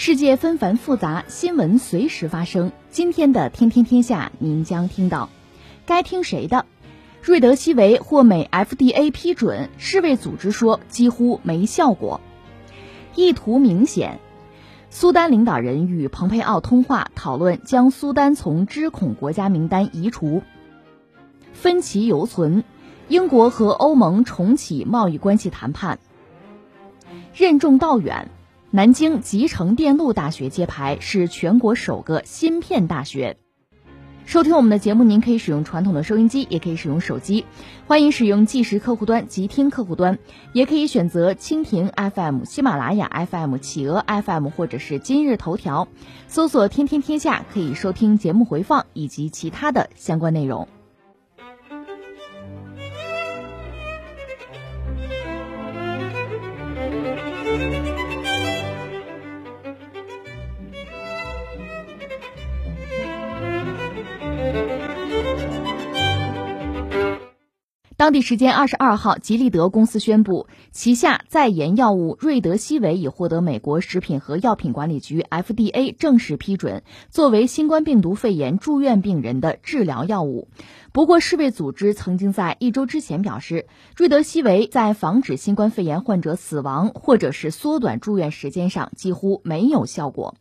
[0.00, 2.70] 世界纷繁复杂，新闻随时发生。
[2.88, 5.28] 今天的《天天天下》，您将听到：
[5.86, 6.66] 该听谁的？
[7.20, 12.20] 瑞德西韦获美 FDA 批准，世卫组织说几乎没效果。
[13.16, 14.20] 意图明显。
[14.88, 20.44] 苏丹领导人与蓬佩奥通话，讨论将苏丹从知恐国家名单移除。
[21.52, 22.62] 分歧犹存，
[23.08, 25.98] 英国和欧盟重启贸易关系谈判。
[27.34, 28.30] 任重道远，
[28.70, 33.38] 南京集成电路大学揭牌，是全国首个芯片大学。
[34.26, 37.46] 收听我们的节目，您可以使用传统的收音机，也可以使用手机。
[37.86, 40.18] 欢迎使用即时客户端、即听客户端，
[40.52, 45.88] 也可以选择蜻蜓 FM、喜马拉雅 FM、企鹅 FM 或者是今日头条，
[46.26, 50.68] 搜索“天天天下”，可以收听节目回放以及其他的相关内容。
[67.98, 80.46] 当地时间二十二号，吉利德公司宣布，旗下在研药物瑞德西韦已获得美国食品和药品管理局 FDA 正式批准，作为新冠病毒肺炎住院病人的治疗药物。
[80.92, 90.36] 不过，世卫组织曾经在一周之前表示，瑞德西韦在防止新冠肺炎患者死亡或者是缩短住院时间上几乎没有效果。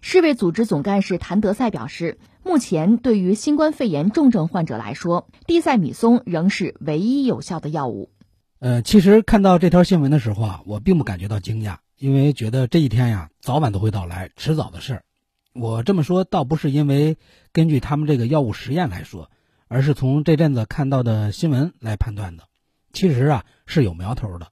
[0.00, 2.18] 世卫组织总干事谭德赛表示。
[2.42, 8.10] 目前，对于新冠肺炎重症患者来说，地塞米松仍是唯一有效的药物。
[8.58, 15.02] 呃，其实看到这条新闻的时候啊，我并不感觉到惊讶，因为觉得这一天呀，早晚都会到来，迟早的事儿。
[15.52, 17.18] 我这么说倒不是因为
[17.52, 19.30] 根据他们这个药物实验来说，
[19.68, 22.44] 而是从这阵子看到的新闻来判断的。
[22.92, 24.48] 其实啊，是有苗头的。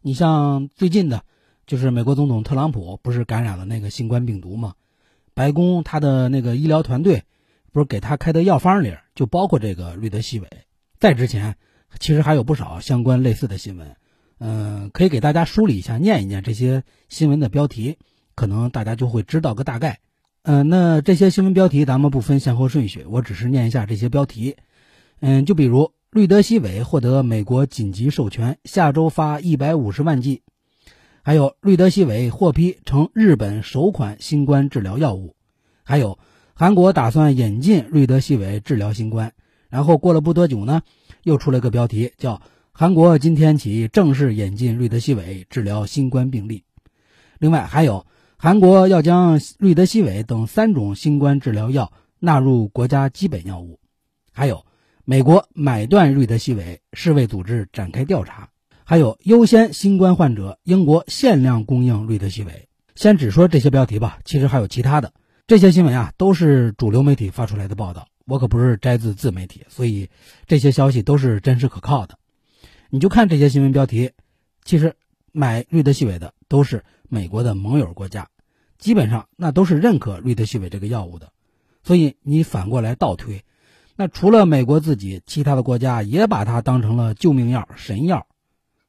[0.00, 1.22] 你像最近的，
[1.66, 4.74] 就是美国总统特朗普不是感染了那个新冠病毒吗？
[5.36, 7.24] 白宫他的那个医疗团队，
[7.70, 10.48] 不是给他开的药方里就包括这个瑞德西韦。
[10.98, 11.56] 在之前，
[12.00, 13.96] 其实还有不少相关类似的新闻，
[14.40, 17.98] 嗯，可以给大家梳理一下，念一念这些新闻的标题，
[18.34, 20.00] 可能大家就会知道个大概。
[20.40, 24.56] 嗯，那这些新闻标题咱们不分先后顺序，我只是念一下这些标题。
[25.20, 30.40] 嗯，就比如瑞德西韦获得美国紧急授权，下周发一百五十万剂。
[31.26, 35.34] 还有瑞德西韦获批成日本首款新冠治疗药物，
[35.82, 36.16] 还有
[36.54, 39.32] 韩国打算引进瑞德西韦治疗新冠。
[39.68, 40.80] 然后过了不多久呢，
[41.24, 46.62] 又出了个标题叫“韩国今天起正式引进瑞德西韦治疗新冠病例”。
[47.40, 48.06] 另外还有
[48.36, 53.80] 韩国要将瑞德西韦等三种新冠治疗药纳入国家基本药物。
[54.32, 54.64] 还有
[55.04, 58.48] 美国买断瑞德西韦，世卫组织展开调查。
[58.88, 62.68] 还有优先新冠患者，英国限量供应瑞德西韦。
[62.94, 65.12] 先只说这些标题吧，其实还有其他的。
[65.48, 70.08] 这些新闻啊，都是主流媒体发出来的报道，我可不是摘自自媒体，所以
[70.46, 72.16] 这些消息都是真实可靠的。
[72.88, 74.12] 你就看这些新闻标题，
[74.64, 74.94] 其实
[75.32, 78.28] 买瑞德西韦的都是美国的盟友国家，
[78.78, 81.32] 基本上那都是认可瑞德西韦这个药物的。
[81.82, 83.42] 所以你反过来倒推，
[83.96, 88.25] 那除了美国自己，其他的国家也把它当成了救命药、神药。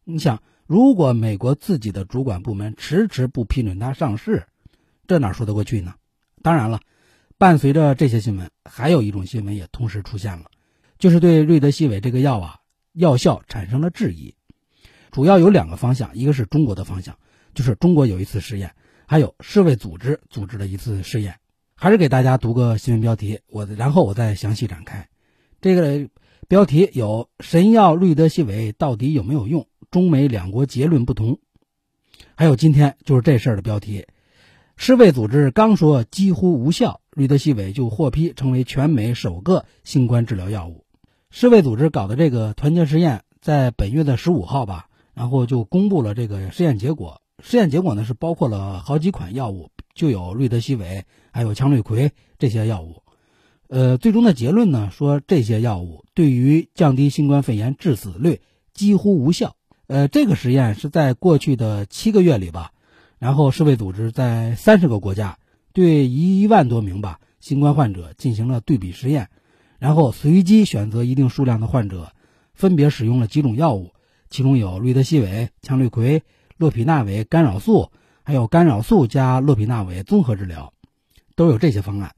[0.09, 4.47] 你想，如果美国自己的主管部门迟迟不批准它上市，
[5.05, 5.95] 这哪说得过去呢？
[6.41, 6.79] 当然了，
[7.37, 10.45] 伴随着这些新闻，还有一种新闻也同时出现了，
[10.97, 12.59] 就是对瑞德西韦这个药啊
[12.93, 14.33] 药效产生了质疑。
[15.11, 17.17] 主要有两个方向，一个是中国的方向，
[17.53, 18.73] 就是中国有一次试验，
[19.07, 21.37] 还有世卫组织组织的一次试验。
[21.75, 25.09] 还是给大家读个新闻标题，我然后我再详细展开。
[25.59, 26.09] 这个
[26.47, 31.39] 标题有“神药瑞德西韦到底有没有用？”中美两国结论不同，
[32.35, 34.05] 还有今天就是这事儿的标题。
[34.75, 40.85] 世卫组织刚说几乎无效，瑞德西韦就获批成为全美首个新冠治疗药物。
[41.31, 47.21] 世卫组织搞的这个团结实验，在本月的十五号吧，然后就公布了这个实验结果。
[47.43, 53.03] 实验结果呢是包括了好几款药物，就有瑞德西韦，还有羟氯喹这些药物。
[53.67, 58.39] 呃，最终的结论呢说这些药物对于降低新冠肺炎致死率
[58.73, 59.56] 几乎无效。
[59.87, 62.71] 呃，这个实验是在过去的七个月里吧，
[63.19, 65.39] 然后世卫组织在三十个国家
[65.71, 69.29] 对一万多名吧新冠患者进行了对比实验，
[69.79, 72.11] 然后随机选择一定数量的患者，
[72.53, 73.91] 分别使用了几种药物，
[74.29, 76.21] 其中有氯德西韦、羟氯喹、
[76.57, 77.89] 洛匹那韦干扰素，
[78.23, 80.73] 还有干扰素加洛匹那韦综合治疗，
[81.37, 82.13] 都有这些方案。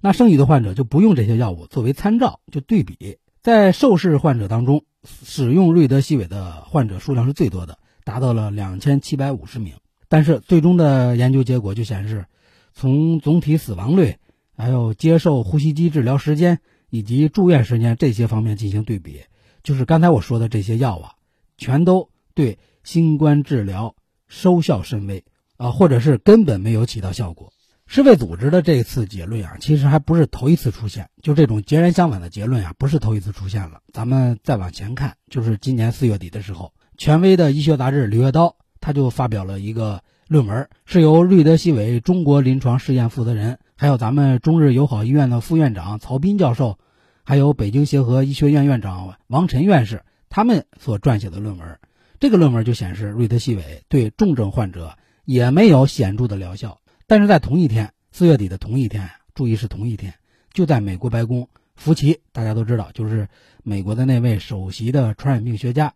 [0.00, 9.74] 那剩余的患者就不用这些药物作为参照，就对比，在受试患者当中，使用瑞德西韦的患者数量是最多的，达到了两千七百五十名。
[10.08, 12.26] 但是最终的研究结果就显示，
[12.74, 14.16] 从总体死亡率、
[14.56, 16.60] 还有接受呼吸机治疗时间
[16.90, 19.20] 以及住院时间这些方面进行对比，
[19.62, 21.14] 就是刚才我说的这些药啊，
[21.56, 23.94] 全都对新冠治疗
[24.28, 25.24] 收效甚微
[25.56, 27.52] 啊，或者是根本没有起到效果。
[27.94, 33.82] 世卫组织的这次结论啊，其实还不是头一次出现，就这种截然相反的结论啊，不是头一次出现了。
[33.92, 38.46] 咱们再往前看，就是今年四月底的时候，权威的医学杂志《柳叶刀》
[38.80, 46.78] 他就发表了一个论文，是由瑞德西韦中国临床试验负责人，还有咱们中日友好医院的副院长曹斌教授，
[47.24, 51.78] 还有北京协和医学院院长王晨院士他们所撰写的论文。
[52.18, 54.96] 这个论文就显示，瑞德西韦对重症患者
[55.26, 56.78] 也没有显著的疗效。
[57.12, 60.14] 但是在同一天，四月底的同一天，注意是同一天，
[60.54, 63.28] 就在美国白宫，福奇大家都知道，就是
[63.62, 65.92] 美国的那位首席的传染病学家，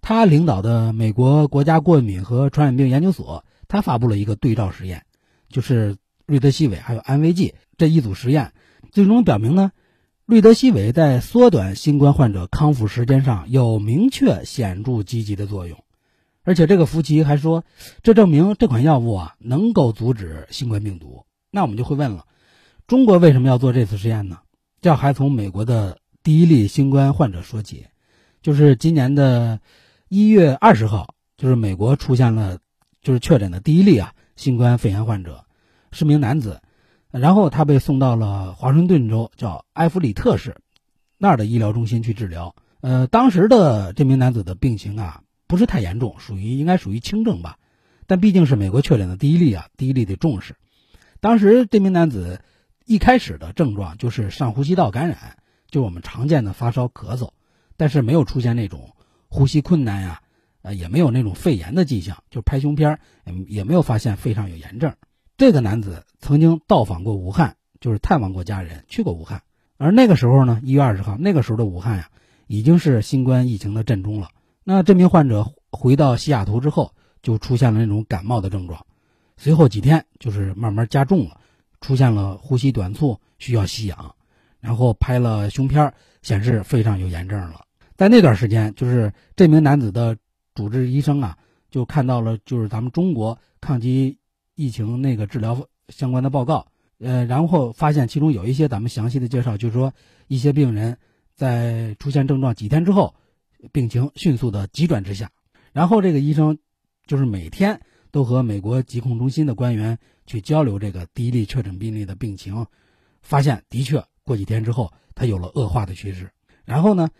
[0.00, 5.04] 他领导的美国国家过敏和传染病研究所，他发布了一个对照实验，
[5.48, 5.96] 就是
[6.26, 8.52] 瑞德西韦还有安慰剂这一组实验，
[8.90, 9.70] 最终表明呢，
[10.26, 15.84] 瑞德西韦在缩短新冠患者康复时间上有明确显著积极的作用。
[16.48, 17.62] 而且这个福奇还说，
[18.02, 21.26] 这证明这款药物啊能够阻止新冠病毒。
[21.50, 22.24] 那我们就会问了，
[22.86, 24.38] 中国为什么要做这次实验呢？
[24.80, 27.84] 这还从美国的第一例新冠患者说起，
[28.40, 29.60] 就是今年的
[30.08, 32.60] 一月二十号，就是美国出现了
[33.02, 35.44] 就是确诊的第一例啊新冠肺炎患者，
[35.92, 36.62] 是名男子，
[37.10, 40.56] 然后他被送到了华盛顿州叫埃弗里特市
[41.18, 42.56] 那儿的医疗中心去治疗。
[42.80, 45.20] 呃，当时的这名男子的病情啊。
[45.48, 47.58] 不是太严重，属于应该属于轻症吧，
[48.06, 50.54] 但毕竟是美国确诊的第一例啊，第一例得重视。
[51.20, 52.42] 当时这名男子
[52.84, 57.30] 一开始的症状就是上呼吸道感染，就我们常见的发烧、咳嗽，
[57.76, 58.94] 但是没有出现那种
[59.28, 60.22] 呼吸困难呀，
[60.62, 64.94] 呃，也没有那种肺炎的迹象，就拍胸片也也没有发现肺上有炎症。
[65.36, 69.42] 这个男子曾经到访过武汉，就是探望过家人，去过武汉。
[69.76, 72.10] 而那个时候呢，一月二十号，那个时候的武汉呀，
[72.46, 74.30] 已经是新冠疫情的震中了。
[74.70, 76.92] 那这名患者回到西雅图之后，
[77.22, 78.78] 就出现了那种感冒的症状，
[79.38, 81.40] 随后几天就是慢慢加重了，
[81.80, 84.14] 出现了呼吸短促，需要吸氧，
[84.60, 87.62] 然后拍了胸片，显示肺上有炎症了。
[87.96, 90.14] 在那段时间，就是这名男子的
[90.54, 91.34] 主治医生啊，
[91.70, 94.18] 就看到了就是咱们中国抗击
[94.54, 96.66] 疫情那个治疗相关的报告，
[96.98, 99.90] 呃，然后发现其中有一些咱们详细的介绍，就是说
[100.26, 100.94] 一些病人
[101.34, 103.14] 在出现症状几天之后。
[103.72, 105.30] 病情迅速的急转直下，
[105.72, 106.58] 然后这个医生
[107.06, 112.66] 就是每天都和美国疾控中心的官员去交流这个第一例确诊病例的病情，
[113.20, 116.30] 发现的确过几天之后他有了恶化的趋势。
[116.64, 117.10] 然后呢，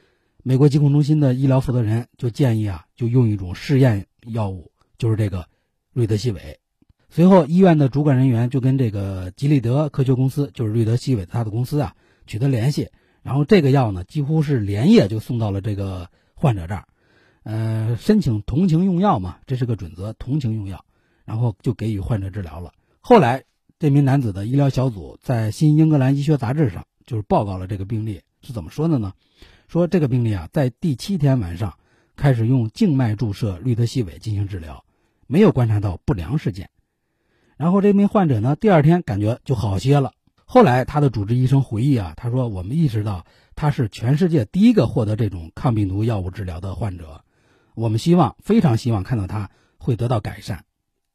[0.44, 5.48] 美国疾控中心的医疗负责人就建议啊，就用一种试验药物，就是这个
[5.92, 6.60] 瑞德西韦。
[7.10, 11.96] 随后医院的主管人员就跟这个吉利德科学公司，就是瑞德西韦他的公司啊
[12.26, 12.90] 取得联系，
[13.22, 16.08] 然后这个药呢几乎是连夜就送到了这个。
[16.40, 16.86] 患者这儿，
[17.42, 20.84] 呃，申请同情用药嘛，这是个准则，同情用药，
[21.24, 22.72] 然后就给予患者治疗了。
[23.00, 23.42] 后来，
[23.76, 29.12] 这名男子的医疗小组在《新英格兰医学杂志》上就是报告了这个病例，是怎么说的呢？
[29.66, 31.74] 说这个病例啊，在第七天晚上
[32.14, 34.84] 开始用静脉注射氯德西韦进行治疗，
[35.26, 36.70] 没有观察到不良事件。
[37.56, 40.12] 然后这名患者呢，第二天感觉就好些了。
[40.44, 43.26] 后来他的主治医生回忆啊，他说：“我们意识到。”
[43.58, 47.22] 他是全世界第一个获得这种抗病毒药物治疗的患者，
[47.74, 50.64] 我们希望非常希望看到他会得到改善。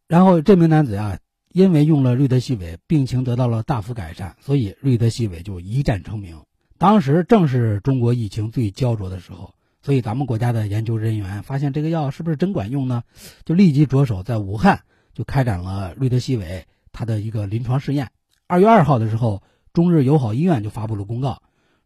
[0.10, 1.20] 然后这名男子啊，
[1.54, 6.44] 因为用了瑞德西韦，病情得到了大幅改善，所以瑞德西韦就一战成名。
[6.78, 13.04] 当时正是中国疫情最焦灼的时候，所以咱们国家的研究人员发现这个药是不是真管用呢？
[13.46, 14.82] 就立即着手在武汉
[15.14, 18.10] 就开展了瑞德西韦它的一个临床试验。
[18.48, 21.42] 二月二号的时候，中日友好医院就发布了公告。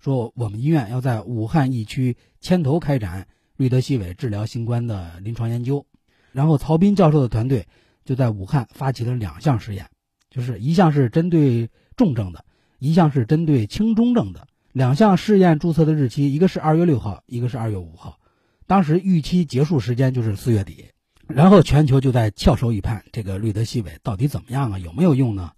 [0.08, 5.86] 说我们医院要在武汉疫区牵头开展瑞德西韦治疗新冠的临床研究，
[6.32, 7.68] 然后曹斌教授的团队
[8.06, 9.86] 就在武汉发起了两项试验，
[10.30, 12.46] 就是一项是针对重症的，
[12.80, 14.48] 一项是针对轻中症的。
[14.72, 18.18] 两项试验注册的日期，一个是二月六号，一个是二月五号，
[18.66, 20.86] 当时预期结束时间就是四月底。
[21.28, 24.80] 然后全球就在翘首以盼，这个瑞德西韦到底怎么样啊？
[24.80, 25.52] 有没有用呢？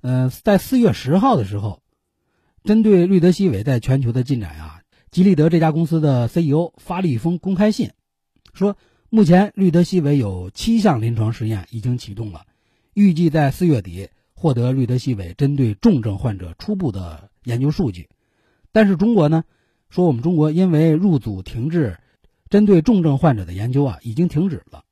[0.00, 1.82] 嗯，在四月十号的时候。
[2.66, 4.80] 针对瑞德西韦在全球的进展啊，
[5.12, 7.92] 吉利德这家公司的 CEO 发了一封公开信，
[8.54, 8.76] 说
[9.08, 12.44] 目前瑞德西韦有七项临床试验已经启动了，
[12.92, 18.08] 预计在四月底获得瑞德西韦针对重症患者初步的研究数据。
[18.72, 19.44] 但是中国呢，
[19.88, 21.98] 说我们中国因为入组停滞，
[22.50, 24.82] 针对重症患者的研究啊已经停止了，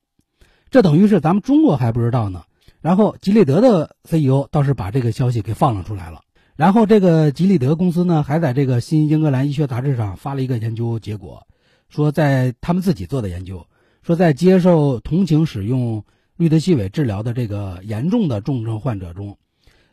[0.71, 2.45] 这等于是咱们中国还不知道呢。
[2.81, 6.21] 然后吉利德的 CEO 倒是把这个消息给放了出来了。
[6.57, 11.49] 然后这个吉利德公司呢，还在这个《新英格兰医学杂志》上发了一个研究结果，
[11.89, 13.67] 说在他们自己做的研究，
[14.03, 16.05] 说在接受同情使用
[16.37, 19.37] 氯德西韦治疗的这个严重的重症患者中，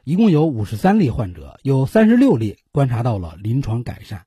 [0.03, 4.25] 一共有五十三例患者，有三十六例观察到了临床改善，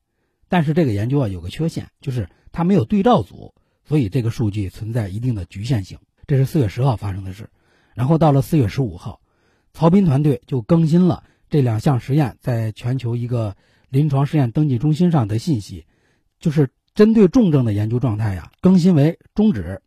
[0.49, 5.99] 但是这个研究啊有个缺陷，就是它没有对照组，所以这个数据存在一定的局限性。
[6.27, 7.49] 这是四月十号发生的事，
[7.95, 9.21] 然后到了四月十五号，
[9.73, 11.23] 曹斌团队就更新了。
[11.55, 13.55] 这两项实验在全球一个
[13.89, 15.87] 临床试验登记中心上的信息，
[16.41, 19.81] 就是针对重症的研究状态呀，更新为终止；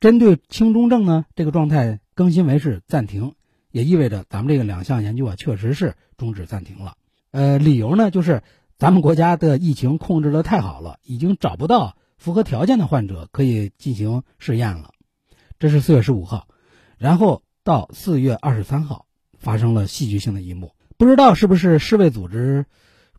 [0.00, 3.34] 针对轻中症呢，这个状态更新为是暂停，
[3.70, 6.96] 也意味着咱们这个两项研究啊，确实是终止暂停了。
[7.30, 8.42] 呃，理由呢，就是
[8.76, 14.90] 咱们国家的疫情控制的太好了，已经找不到符合条件的患者可以进行试验了。
[15.60, 16.48] 这是四月十五号，
[16.96, 19.06] 然后到四月二十三号，
[19.38, 20.72] 发生了戏剧性的一幕。
[20.98, 22.66] 不知道是不是世卫组织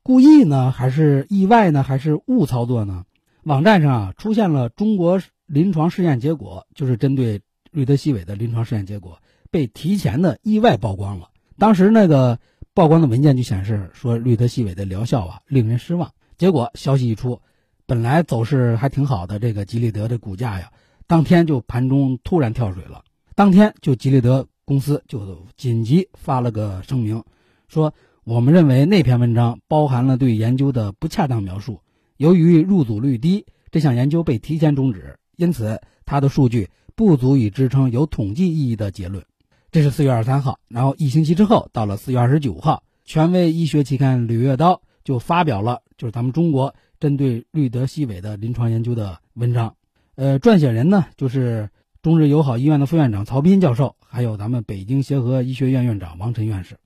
[0.03, 3.05] 故意呢，还是意外呢，还是误操作呢？
[3.43, 7.39] 网站上啊出现了中国临床试验结果，就是针对
[7.71, 11.29] 瑞德西韦的临床试验结果被提前的意外曝光了。
[11.57, 12.39] 当时那个
[12.73, 16.11] 曝光的文件就显示说，瑞德西韦的疗效啊令人失望。
[16.37, 17.39] 结果消息一出，
[17.85, 20.73] 本来走势还挺好的这个吉利德的股价呀，
[21.07, 23.05] 当天就盘中突然跳水了。
[23.35, 27.23] 当天就吉利德公司就紧急发了个声明。
[27.69, 31.79] 说，我们认为那篇文章包含了对研究的不恰当描述。
[32.17, 39.23] 由于入组率低，这项研究被提前终止，因此它的数据不足以支撑有统计意义的结论。
[39.71, 44.73] 这是四月二十三号，然后一星期之后，到了四月二十九号，权威医学期刊《柳叶刀》
[45.03, 49.75] 就发表了就是咱们中国针对氯德西韦的临床研究的文章。
[50.15, 51.69] 呃，撰写人呢就是
[52.01, 56.77] 中日友好医院的副院长曹斌教授，还有咱们北京协和医学院院长王晨院士。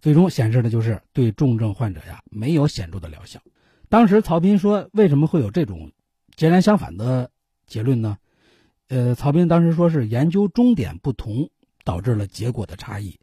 [0.00, 3.40] 最终显示的就是对重症患者呀没有显著的疗效。
[3.88, 5.92] 当时曹斌说：“为什么会有这种
[6.36, 7.30] 截然相反的
[7.66, 8.18] 结论呢？”
[8.88, 11.50] 呃，曹斌当时说是研究终点不同
[11.84, 13.18] 导致了结果的差异。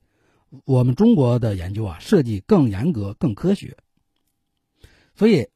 [0.64, 3.76] 我们中国的研究啊设计更严格、更科学。
[5.14, 5.48] 所以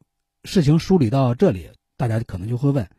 [0.43, 2.89] 事情梳理到这里，大家可能就会问：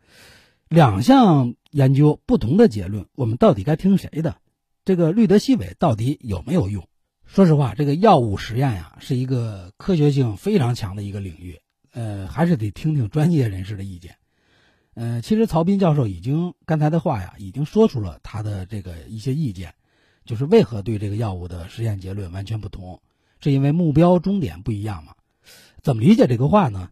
[0.68, 4.36] 两项研究不同的结论，我们到底该听谁的？
[4.84, 6.88] 这个氯德西韦到底有没有用？
[7.32, 11.58] 说实话，这个药物实验呀，是一个科学性非常强的一个领域，
[11.94, 14.16] 呃，还是得听听专业人士的意见。
[14.92, 19.72] 呃，其实曹斌教授已经刚才的话呀，已经说出了他的这个一些意见，
[20.26, 23.00] 就是为何对这个药物的实验结论完全不同，
[23.40, 25.14] 是因为目标终点不一样嘛？
[25.80, 26.90] 怎么理解这个话呢？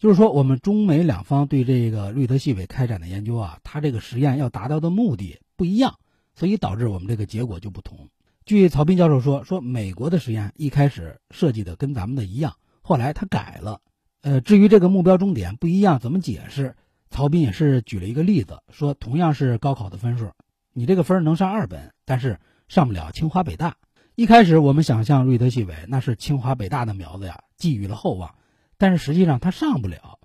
[0.00, 6.00] 就是说，我们中美两方对这个氯德西韦开展的研究啊，它这个实验要达到的目的不一样，
[6.34, 8.08] 所以导致我们这个结果就不同。
[8.46, 13.80] 据曹斌教授说，说美国的实验一开始设计的跟咱们的一样，后来他改了。
[14.22, 16.76] 呃，至于这个目标终点不一样，怎么解释？
[17.10, 20.30] 曹斌也是举了一个例子，说同样是高考的分数，
[20.72, 22.38] 你这个分能上二本，但是
[22.68, 23.78] 上不了清华北大。
[24.14, 28.36] 一开始我们想象瑞德西韦那是清华北大的苗子呀，寄予了厚望，
[28.78, 30.20] 但是实际上他上不了。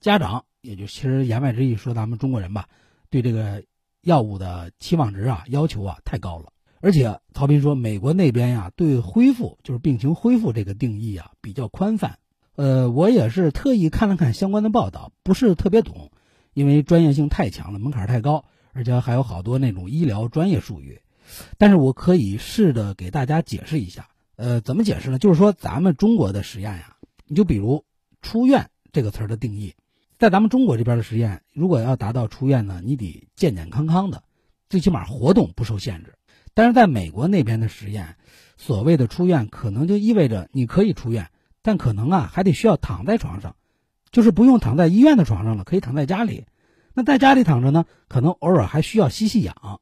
[0.00, 2.68] 家长也就其实言外之意说，咱们中国人吧，
[3.10, 3.62] 对这个
[4.02, 6.52] 药物的期望值啊要求啊太高了。
[6.80, 12.18] 而且曹斌说，美国那边呀，对恢复就是病情恢复这个定义啊比较宽泛。
[12.56, 16.10] 呃，我也是特意看了看相关的报道，不是特别懂，
[16.54, 21.00] 因为专业性太强了，门槛太高，而且还有好多那种医疗专业术语。
[21.58, 24.08] 但是我可以试着给大家解释一下。
[24.36, 25.18] 呃，怎么解释呢？
[25.18, 26.96] 就是说咱们中国的实验呀，
[27.26, 27.84] 你就比如
[28.22, 29.74] 出院这个词儿的定义，
[30.18, 34.22] 在咱们中国这边的实验，如果要达到出院呢，你得健健康康的，
[34.70, 36.14] 最起码活动不受限制。
[36.54, 38.16] 但是在美国那边的实验，
[38.56, 41.30] 所谓的出院可能就意味着你可以出院，
[41.62, 43.56] 但可能啊还得需要躺在床上，
[44.10, 46.46] 就是不用躺在医院的床上了，可以躺在家里。
[46.92, 49.80] 那在家里躺着呢，可能偶尔还需要吸吸氧。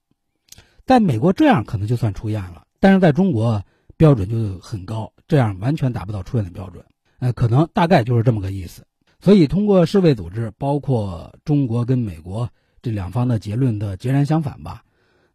[0.85, 3.63] 在美国这样可能就算出院了，但是在中国
[3.97, 6.85] 标准就很高，这样完全达不到出院的标准。
[7.19, 8.87] 呃，可能大概就是这么个意思。
[9.21, 14.85] 所以通过世卫组织，包括中国跟美国这两方的结论的截然相反吧。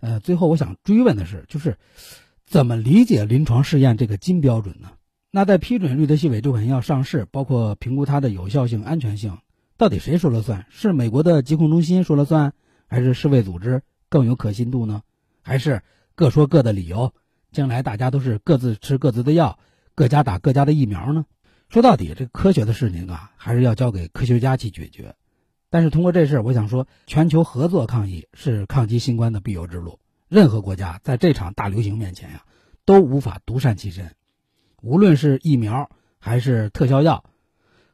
[0.03, 1.77] 呃，最后我想追问的是，就是
[2.45, 4.91] 怎么理解临床试验这个金标准呢？
[5.31, 9.37] 那在批准瑞德西韦这款药上市，包括评估它的有效性、安全性，
[9.77, 10.65] 到底谁说了算？
[10.69, 12.51] 是美国的疾控中心说了算，
[12.85, 15.03] 还是世卫组织更有可信度呢？
[15.41, 15.83] 还是
[16.15, 17.13] 各说各的理由？
[17.53, 19.57] 将来大家都是各自吃各自的药，
[19.95, 21.25] 各家打各家的疫苗呢？
[21.69, 25.15] 说到底，这科学的事情啊，还是要交给科学家去解决。
[25.73, 29.97] 但是通过这事儿，我想说，全球合作抗疫是抗击新冠的必由之路。
[30.29, 32.43] 任何国家在这场大流行面前呀，
[32.85, 34.13] 都无法独善其身。
[34.83, 35.89] 无论是疫苗
[36.19, 37.23] 还是特效药，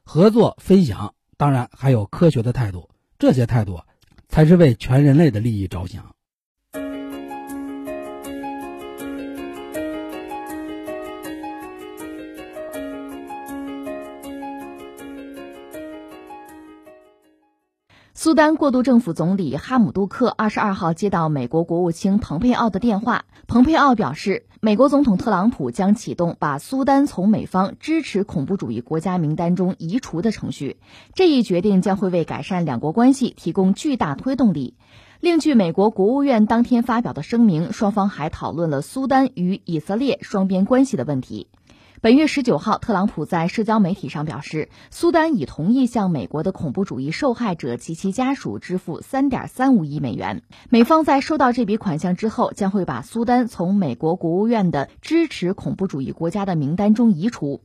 [0.03, 3.79] 合作分享，当然还有科学的态度，这些态度
[4.27, 6.17] 才是为全人类的利益着想。
[18.21, 23.23] 苏丹过渡政府总理哈姆杜克二十二号接到美国国务卿蓬佩奥的电话。
[23.47, 30.81] 蓬佩奥表示，美国总统特朗普将启动把苏丹从美方支持恐怖主义国家名单中移除的程序。
[31.13, 34.75] 这一决定将会为改善两国关系提供巨大推动力。
[35.21, 41.47] 另据美国国务院当天发表的声明，双方还讨论了苏丹与以色列双边关系的问题。
[42.01, 50.41] 本月十九号，特朗普在社交媒体上表示，苏丹已同意向美国的恐怖主义受害者及其家属支付三点三五亿美元。
[50.69, 57.63] 美方在收到这笔款项之后，将会把苏丹从美国国务院的支持恐怖主义国家的名单中移除。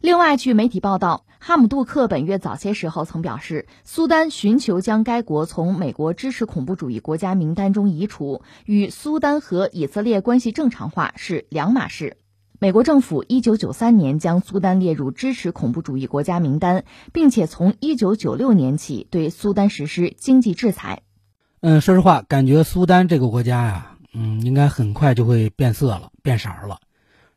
[0.00, 12.16] 另外，据媒体报道，哈姆杜克本月早些时候曾表示，苏丹寻求将该国从美国支持恐怖主义国家名单中移除，与苏丹和以色列关系正常化是两码事。
[12.66, 21.02] 美国政府一九九三年将苏丹列入支持恐怖主义国家名单，并且从一九九六年起对苏丹实施经济制裁。
[21.60, 26.80] 嗯，说实话，感觉苏丹这个国家呀，嗯，应该很快就会变色了、变色儿了。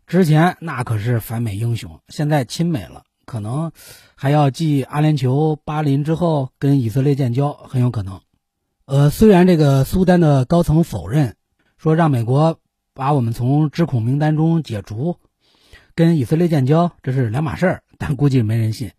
[0.07, 3.71] 之前那可是反美英雄，现在亲美了，可能
[4.15, 8.21] 还要继阿联酋、巴林之后跟以色列建交，很有可能。
[8.87, 11.35] 呃，虽然这个苏丹的高层否认，
[11.77, 12.57] 说让美国。
[12.99, 15.15] 把我们从知恐名单中解除，
[15.95, 18.91] 跟以色列建交，这是两码事儿，但估计没人信，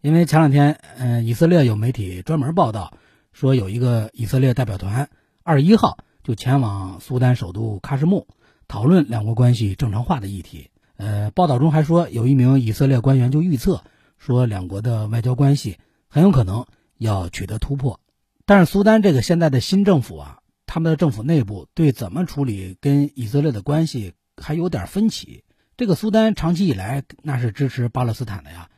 [0.00, 2.94] 因为前两天，嗯，以色列有媒体专门报道
[3.34, 5.10] 说，有一个以色列代表团
[5.42, 8.26] 二十一号就前往苏丹首都喀什木，
[8.66, 10.70] 讨论两国关系正常化的议题。
[10.96, 13.84] 呃，报道中还说，有一名以色列官员就预测
[14.16, 15.76] 说，两国的外交关系
[16.08, 16.64] 很有可能
[16.96, 18.00] 要取得突破。
[18.46, 20.38] 但是苏丹这个现在的新政府啊。
[20.74, 25.44] 他们的政府内部对怎么处理跟以色列的关系还有点分歧。
[25.76, 28.68] 这个苏丹长期以来那是支持巴勒斯坦的呀，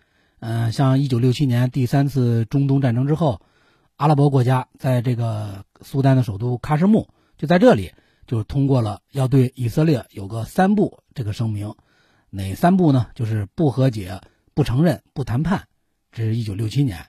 [0.40, 3.40] 嗯，像一九六七年第三次中东战争之后，
[3.96, 7.90] 阿拉伯国家在这个苏丹的首都喀什木，就在这里
[8.26, 11.74] 就通过了要对以色列有个三不这个声明，
[12.28, 13.06] 哪三步呢？
[13.14, 14.20] 就是不和解、
[14.52, 15.66] 不承认、不谈判。
[16.12, 17.06] 这是一九六七年。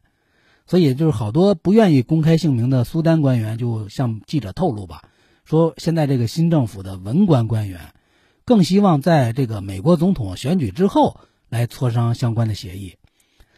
[0.68, 5.02] 所以，就是好多不愿意公开姓名的苏丹官员就向记者透露吧，
[5.46, 7.80] 说现在这个新政府的文官官员，
[8.44, 12.96] 更希望在这个美国总统选举之后来磋商相关的协议，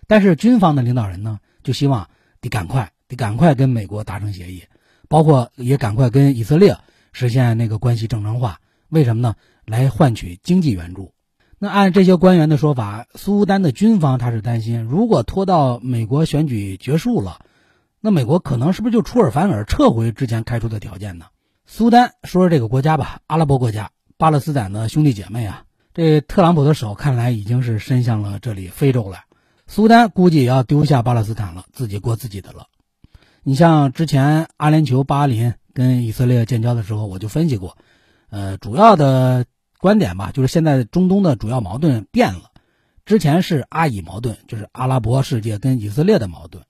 [0.06, 2.08] 但是军方的领导人呢，就希望
[2.41, 4.63] 得赶快，得赶快跟美国达成协议，
[5.08, 6.78] 包括也赶快跟以色列
[7.12, 8.60] 实现那个关系正常化。
[8.89, 9.36] 为什么呢？
[9.65, 11.12] 来换取经济援助。
[11.62, 17.41] 那按这些官员的说法，苏丹的军方他是担心，如果拖到美国选举结束了，
[18.00, 21.26] 那美国可能是不是就出尔反尔，撤回之前开出的条件呢？
[21.65, 29.17] 苏丹说说这个国家吧，阿拉伯国家，巴勒斯坦的兄弟姐妹啊，这特朗普的手看来已经是伸向了这里非洲了。
[29.67, 32.67] 苏丹估计也要丢下巴勒斯坦了，自己过自己的了。
[33.43, 37.76] 你像之前阿联酋巴林跟以色列建交的时候，我就分析过，
[38.30, 39.45] 呃，主要的。
[39.80, 42.52] 观点吧，就是现在中东的主要矛盾变了，
[43.06, 46.65] 之前是阿以矛盾，就是阿拉伯世界跟以色列的矛盾，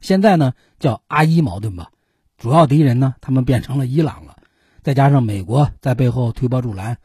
[0.00, 1.90] 现在呢叫阿伊矛盾吧，
[2.38, 4.36] 主要敌人呢他们变成了伊朗了，
[4.82, 6.96] 再加上美国在背后推波助澜，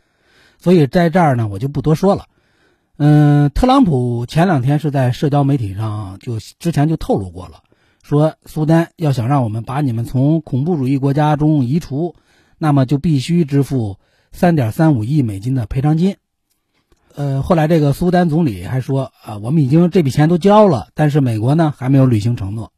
[0.58, 2.28] 所以在这儿呢我就不多说了。
[2.96, 7.64] 嗯，特朗普前两天是在社交媒体上就之前就透露过了，
[8.04, 12.16] 说苏丹要想让我们把你们从恐怖主义国家中移除，
[12.58, 13.98] 那么就必须支付。
[14.32, 16.15] 三点三五亿美金的赔偿金，
[17.15, 22.72] 呃，后来这个苏丹总理还说啊，我们已经这笔钱都交了，但是美国呢还没有履行承诺。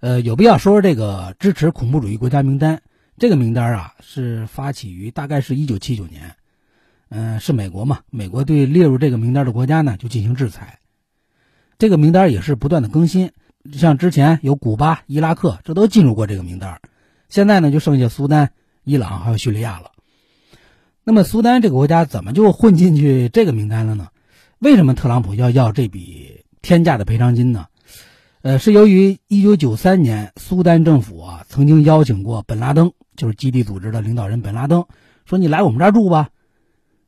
[0.00, 2.82] 呃，有必要说说这个支持恐怖主义国家名单，
[3.18, 6.34] 这个名单啊是发起于大概是一九七九年，
[7.08, 10.80] 嗯，是美国嘛，美国对列入这个名单的国家呢就进行制裁，
[11.78, 13.30] 这个名单也是不断的更新，
[13.72, 16.80] 像之前有古巴、伊拉克，这都进入过这个名单，
[17.28, 18.50] 现在呢就剩下苏丹、
[18.82, 19.92] 伊朗还有叙利亚了。
[21.04, 24.08] 那么苏丹这个国家怎么就混进去这个名单了呢？
[24.60, 27.66] 为什么特朗普要要这笔天价的赔偿金呢？
[28.42, 34.86] 呃，是由于1993年苏丹政府啊曾经邀请过本拉登，就是基地组织的领导人本拉登，
[35.24, 36.28] 说你来我们这儿住吧。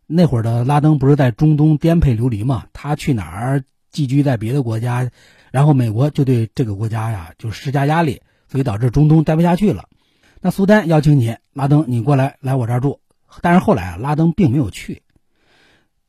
[0.06, 5.08] 那会儿的拉登不是在中东颠沛流离嘛，他去哪儿寄居在别的国家，
[5.52, 9.88] 然后美国就对这个国家呀就施加压力，所以导致中东待不下去了。
[10.40, 13.00] 那苏丹邀请你，拉登你过来来我这儿住，
[13.42, 15.02] 但是后来啊拉登并没有去。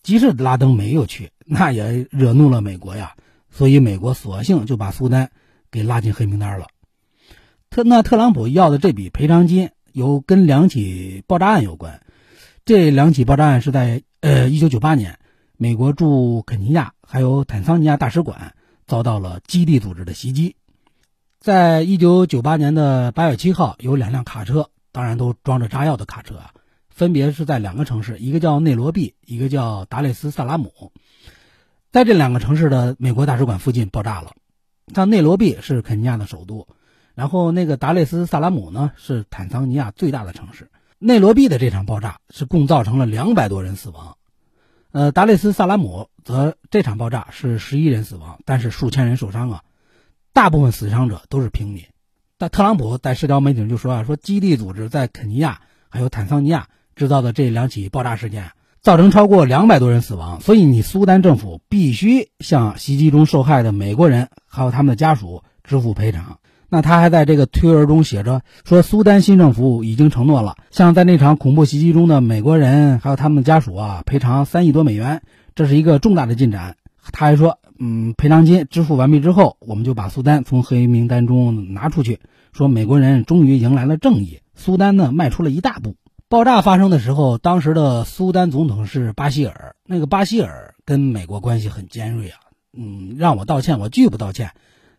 [0.04, 3.16] 即使拉登没有去，那也惹怒了美国呀，
[3.50, 5.32] 所以美国索性就把苏丹
[5.72, 6.68] 给拉进黑名单了。
[7.72, 12.02] 特那特朗普要的这笔赔偿金，有跟两起爆炸案有关。
[12.66, 15.18] 这两起爆炸案是在呃一九九八年，
[15.58, 18.54] 美国驻肯尼亚还有坦桑尼亚大使馆
[18.86, 20.56] 遭到了基地组织的袭击。
[21.40, 26.52] 在一九九八年的八月七号，有两辆卡车，当然都装着炸药的卡车啊。
[26.96, 30.94] 分别是在两个城市，一个叫内罗毕，一个叫达累斯萨拉姆。
[31.92, 34.32] 在这两个城市的美国大使馆附近爆炸了。
[34.94, 36.70] 像内罗毕是肯尼亚的首都，
[37.14, 40.72] 然后那个达累斯萨拉姆呢是坦桑尼亚最大的城市。
[40.98, 44.16] 内罗毕的这场爆炸是共造成了两百多人死亡，
[44.94, 49.64] 呃，达累斯萨拉姆则这场爆炸是十一人死亡，但是数千人受伤啊，
[50.32, 51.84] 大部分死伤者都是平民。
[52.38, 56.70] 但特朗普在社交媒体上就说啊，说基地组织在肯尼亚还有坦桑尼亚。
[56.96, 66.40] 制造的这两起爆炸事件，造成超过两百多人死亡，所以你苏丹政府必须向袭击中受害的美国人还有他们的家属支付赔偿。
[66.68, 75.22] 那他还在这个推文中写着说，苏丹新政府已经承诺了，向在那场恐怖袭击中的美国人还有他们的家属啊赔偿三亿多美元，
[75.54, 76.76] 这是一个重大的进展。
[77.12, 82.20] 他还说，嗯，赔偿金支付完毕之后，我们就把苏丹从黑名单中拿出去，
[82.52, 85.96] 说美国人终于迎来了正义，苏丹呢迈出了一大步。
[86.28, 89.76] 爆炸发生的时候，当时的苏丹总统是巴希尔。
[89.86, 92.40] 那个巴希尔跟美国关系很尖锐啊，
[92.74, 94.52] 嗯，让我道歉，我拒不道歉，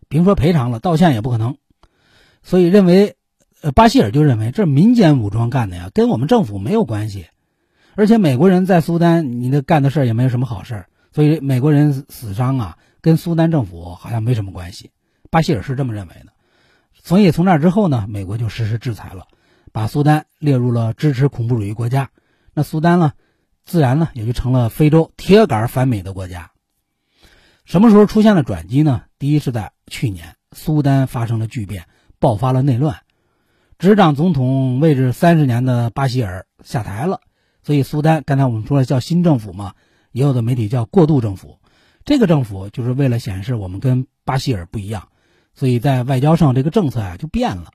[0.08, 1.56] 别说赔偿了，道歉也不可能。
[2.44, 3.16] 所以认为，
[3.60, 7.26] 呃，巴希尔就认为这是民间武装干的呀，跟我们政府没有关系。
[7.96, 14.92] 而且美国人在苏丹，你那干的事儿也没有什么好事，所以美国人死伤啊，跟苏丹政府好像没什么关系。
[15.28, 16.32] 巴希尔是这么认为的。
[16.94, 19.26] 所以从那之后呢，美国就实施制裁了。
[19.76, 22.08] 把苏丹列入了支持恐怖主义国家，
[22.54, 23.12] 那苏丹呢，
[23.66, 26.50] 自然呢也就成了非洲铁杆反美的国家。
[27.66, 29.02] 什么时候出现了转机呢？
[29.18, 31.84] 第一是在去年，苏丹发生了巨变，
[32.18, 33.02] 爆发了内乱，
[33.78, 37.20] 执掌总统位置三十年的巴希尔下台了，
[37.62, 39.74] 所以苏丹刚才我们说了叫新政府嘛，
[40.10, 41.58] 也有的媒体叫过渡政府。
[42.06, 45.08] 这个政府就是为了显示我们跟巴希尔不一样，
[45.52, 47.72] 所以在外交上这个政策啊就变了。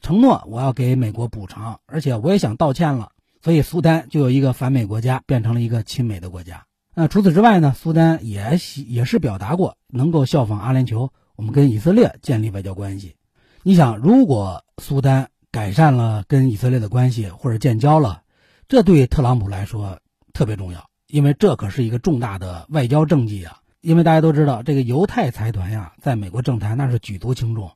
[0.00, 6.66] 承诺我要给美国补偿，而且我也想道歉了，所以苏丹就有一个反美国家变成了一个亲美的国家。
[6.94, 7.74] 那除此之外呢？
[7.76, 13.16] 苏丹也也是表达过能够效仿阿联酋，我们跟以色列建立外交关系。
[13.62, 18.22] 你想，如果苏丹改善了跟以色列的关系或者建交了，
[18.68, 20.00] 这对特朗普来说
[20.32, 23.58] 特别重要，因为这可是一个重大的外交政绩啊。
[23.82, 27.70] 因为大家都知道，这个犹太财团呀，在美国政坛那是举足轻重。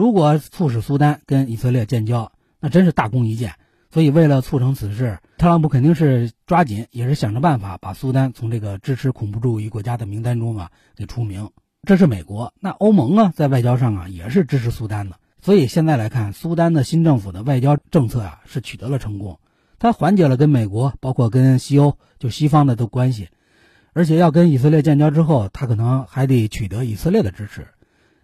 [0.00, 3.56] 如果促使苏丹跟以色列建交，那真是大功一件。
[3.90, 11.50] 所以，为了促成此事，特朗普肯定是抓紧，也是想着办法把苏丹从这个支持恐怖主义国家的名单中啊给除名。
[11.82, 15.16] 这是美国，那欧盟啊，在外交上啊也是支持苏丹的。
[15.42, 19.38] 所以现在来看，苏丹的新政府的外交政策啊是取得了成功，
[19.78, 23.28] 它缓解了跟美国，包括跟西欧就西方的的关系，
[23.92, 27.66] 而且要跟以色列建交之后，他可能还得取得以色列的支持。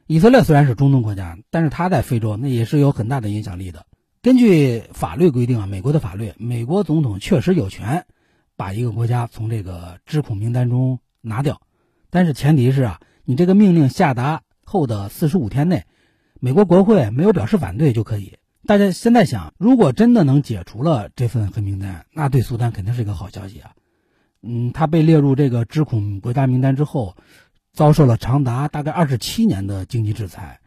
[0.08, 3.86] 以色列虽然是中东国家，但是它在非洲那也是有很大的影响力的。
[4.22, 8.06] 根据法律规定啊，美国的法律，美国总统确实有权
[8.54, 11.60] 把一个国家从这个知恐名单中拿掉，
[12.08, 15.82] 但是前提是啊，你这个命令下达后的四十五天内，
[16.38, 18.36] 美国国会没有表示反对就可以。
[18.64, 23.72] 大家现在想，如果真的能解除了这份黑名单，那对苏丹肯定是一个好消息啊。
[24.40, 27.16] 嗯，他被列入这个知恐国家名单之后。
[27.76, 30.60] 遭受了长达大概二十七年的经济制裁，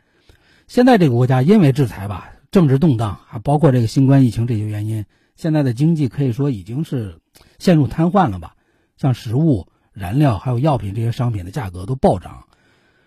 [0.68, 7.20] 现在这个国家因为制裁吧，政治动荡，还包括这个新冠疫情这些原因，现在的经济可以说已经是
[7.58, 8.56] 陷入瘫痪了吧。
[8.96, 12.44] 像食物、燃料还有药品这些商品的价格都暴涨，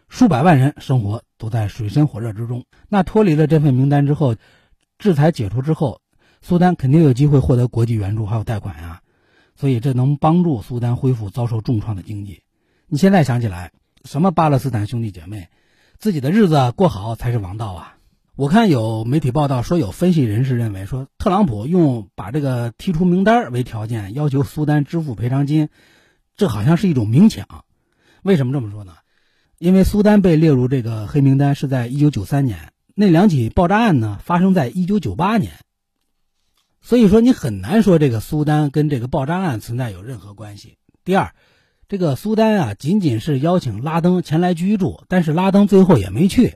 [0.08, 2.64] 数百万人生活都在水深火热之中。
[2.88, 4.34] 那脱离了这份名单之后，
[4.98, 6.00] 制裁解除之后，
[6.40, 9.00] 苏丹肯定有机会获得国际援助还有贷款呀，
[9.54, 12.42] 所以这能帮助苏丹恢复遭受重创的经济。
[12.88, 13.70] 你现在想起来？
[14.04, 15.48] 什么巴勒斯坦兄弟姐妹，
[15.98, 17.96] 自己的日子过好才是王道啊！
[18.34, 25.68] 我看有媒体报道说，有分析人士认为说，特朗普用把这个踢出名单为条件，要求苏丹支付赔偿金，
[26.34, 27.64] 这好像是一种明抢。
[28.22, 28.94] 为什么这么说呢？
[29.58, 35.52] 因为苏丹被列入这个黑名单是在一九九三年，那两起爆炸案呢发生在一九九八年，
[36.80, 40.78] 所以说你很难说这个苏丹跟这个爆炸案存在有任何关系。
[41.04, 41.34] 第二，
[41.92, 46.54] 这个苏丹啊仅仅是邀请拉登前来居住，但是拉登最后也没去，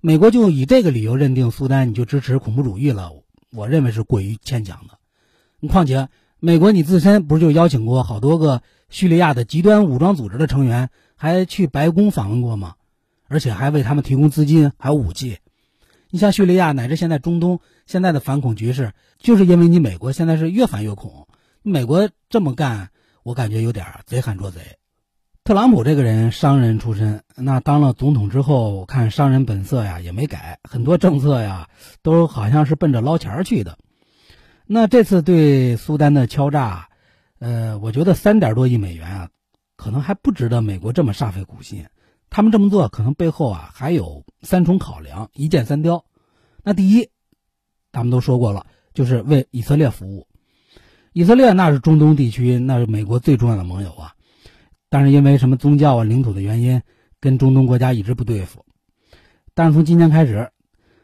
[0.00, 3.10] 美国就以这个理由认定苏丹你就支持恐怖主义了，
[3.50, 5.68] 我认为是过于牵强的。
[5.68, 10.88] 况且美国你自身不是就邀请过好多个叙利亚的极端武装组织的成员？
[11.16, 12.76] 还去白宫访问过吗？
[13.26, 15.38] 而且还为他们提供资金，还有武器。
[16.10, 21.26] 你像叙利亚乃至现在中东现在的反恐局势，就是因为你美国现在是越反越恐。
[21.62, 22.90] 美国这么干，
[23.24, 24.60] 我感觉有点贼喊捉贼。
[25.44, 31.70] 特朗普这个人商人出身，那当了总统之后，我看商人本色呀也没改，很多政策呀
[32.02, 33.78] 都好像是奔着捞钱去的。
[34.66, 36.90] 那这次对苏丹的敲诈，
[37.38, 39.30] 呃，我觉得三点多亿美元啊。
[39.76, 41.86] 可能还不值得美国这么煞费苦心，
[42.28, 46.04] 他们这么做可能背后啊还有三重考量，一箭三雕。
[46.62, 47.08] 那第一，
[47.90, 50.28] 他们都说过了，就是为以色列服务。
[51.16, 54.14] 以色列那是中东地区，那是美国最重要的盟友啊。
[54.90, 56.82] 但是因为什么宗教啊、领土的原因，
[57.20, 58.64] 跟中东国家一直不对付。
[59.54, 60.50] 但是从今年开始，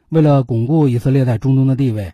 [0.09, 2.13] 为了巩固以色列在中东的地位，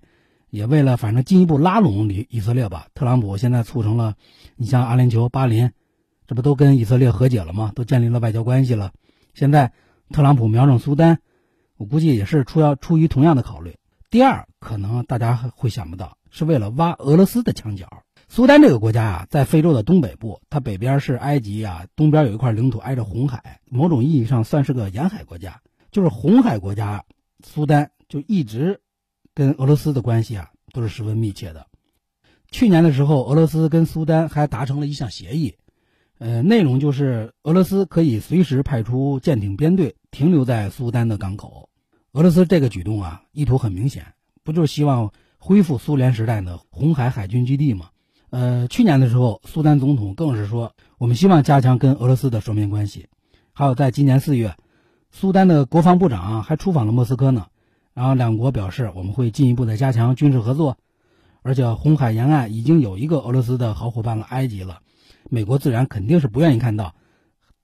[0.50, 4.14] 也为了反正进一步拉拢以以色列吧，特朗普现在促成了，
[4.56, 5.70] 你像阿联酋、巴林。
[6.26, 7.72] 这不都跟以色列和解了吗？
[7.74, 8.92] 都建立了外交关系了。
[9.32, 9.72] 现在
[10.10, 11.20] 特朗普瞄准苏丹，
[11.78, 13.78] 我估计也是出要出于同样的考虑。
[14.10, 17.88] 第二，可能大家会想不到，是为了挖俄罗斯的墙角。
[18.28, 25.62] 苏丹这个国家啊，在非洲的东北部，它北边是埃及啊，东边有一块领土挨着红海，某种意义上算是个沿海国家。
[25.90, 27.04] 就是红海国家，
[27.42, 28.82] 苏丹就一直
[29.32, 31.68] 跟俄罗斯的关系啊都是十分密切的。
[32.50, 35.54] 去年的时候，俄罗斯跟苏丹还达成了一项协议。
[36.18, 41.70] 呃，内容就是俄罗斯可以随时派出舰艇编队停留在苏丹的港口。
[42.12, 45.12] 俄罗斯这个举动啊，意图很明显，不就是希望
[45.46, 47.90] 恢复苏联时代的红海海军基地嘛？
[48.30, 53.06] 呃，去年的时候，苏丹总统更是说，我们希望加强跟俄罗斯的双边关系。
[53.52, 54.56] 还有，在今年四月，
[55.12, 57.46] 苏丹的国防部长还出访了莫斯科呢。
[57.94, 60.78] 然后两国表示，我们会进一步的加强军事合作。
[61.42, 64.80] 而且，红海沿岸已经有一个俄罗斯的好伙伴了，埃及了。
[65.30, 66.96] 美国自然肯定是不愿意看到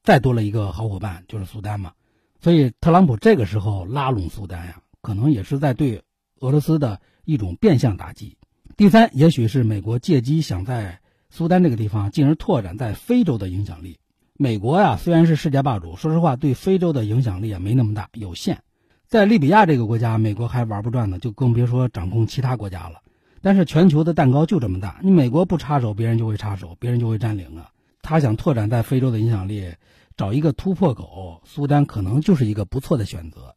[0.04, 1.94] 再多了一个好伙伴，就是苏丹嘛。
[2.40, 6.04] 所以特朗普这个时候拉拢苏丹呀，可能也是在对
[6.38, 8.36] 俄罗斯的一种变相打击。
[8.76, 13.98] 第三，也许是美国借机想在苏丹这个地方进而拓展在非洲的影响力。
[14.36, 18.62] 美国呀，虽然是世界霸主，说实话对非洲的影响力也没那么大，有限。
[19.06, 23.00] 在利比亚这个国家，美国还玩不转呢，就更别说掌控其他国家了。
[23.42, 27.70] 但是全球的蛋糕就这么大，你美国不插手，别人就会插手，别人就会占领啊。
[28.00, 29.74] 他想拓展在非洲的影响力，
[30.16, 33.54] 找一个突破口，苏丹可能就是一个不错的选择。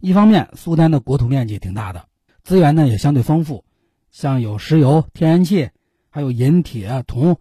[0.00, 2.04] 一方面，苏丹的国土面积挺大的，
[2.48, 3.62] 资源呢也相对丰富，
[4.10, 5.68] 像有石油、天然气，
[6.08, 7.36] 还有银、铁、铜，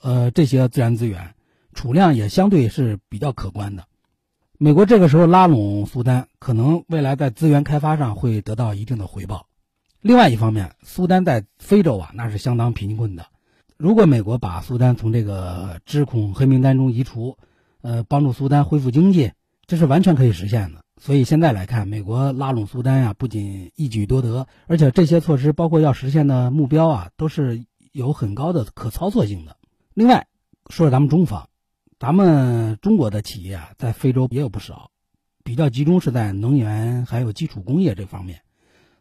[0.00, 1.34] 呃这些自然资源
[1.74, 3.86] 储量也相对是比较可观的。
[4.58, 9.48] 美国这个时候拉拢苏丹，可能未来在资源开发上会得到一定的回报。
[10.00, 13.26] 另外一方面，苏丹在非洲啊，那是相当贫困的。
[13.76, 17.36] 如果美国把苏丹从这个知恐黑名单中移除，
[17.80, 19.32] 呃，帮助苏丹恢复经济，
[19.66, 20.81] 这是完全可以实现的。
[21.04, 29.56] 所以现在来看，美国拉拢苏丹呀，不仅一举多得，而且这些措施包括要实现的目标啊，都是有很高的可操作性的。
[29.94, 30.28] 另外，
[30.70, 31.48] 说说咱们中方，
[31.98, 34.92] 咱们中国的企业啊，在非洲也有不少，
[35.42, 38.42] 比较集中是在能源还有基础工业这方面。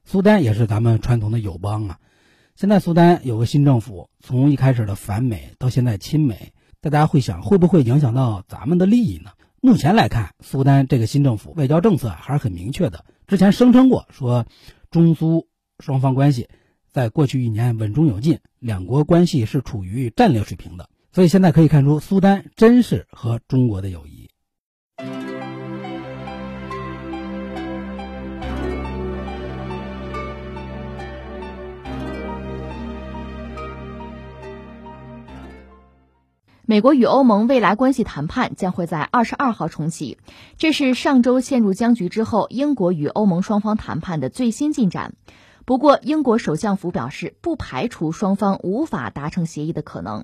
[0.03, 1.99] 苏丹也是咱们传统的友邦啊，
[2.55, 9.29] 现在苏丹有个新政府，从一开始的反美到现在亲美，大家会想会不会影响到咱们的利益呢？
[9.63, 14.47] 目前来看，苏丹这个新政府外交政策还是很明确的，之前声称过说
[14.89, 15.47] 中苏
[15.77, 16.49] 双方关系
[16.89, 24.20] 在过去一年稳中有进，两国关系是处于战略水平的，所以现在可以看出苏丹真是和中国的友谊。
[36.71, 40.17] 美国与欧盟未来关系谈判将会在二十二号重启，
[40.55, 45.13] 这是上周陷入僵局之后，英国与欧盟双方谈判的最新进展。
[45.65, 50.23] 不过，英国首相府表示不排除双方无法达成协议的可能。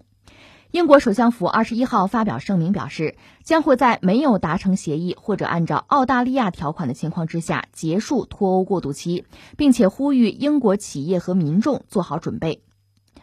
[0.72, 9.26] 英国首相府二十一号发表声明表示，将会在没有达成协议或者按照澳大利亚条款的情况之下结束脱欧过渡期，
[9.58, 12.62] 并且呼吁英国企业和民众做好准备。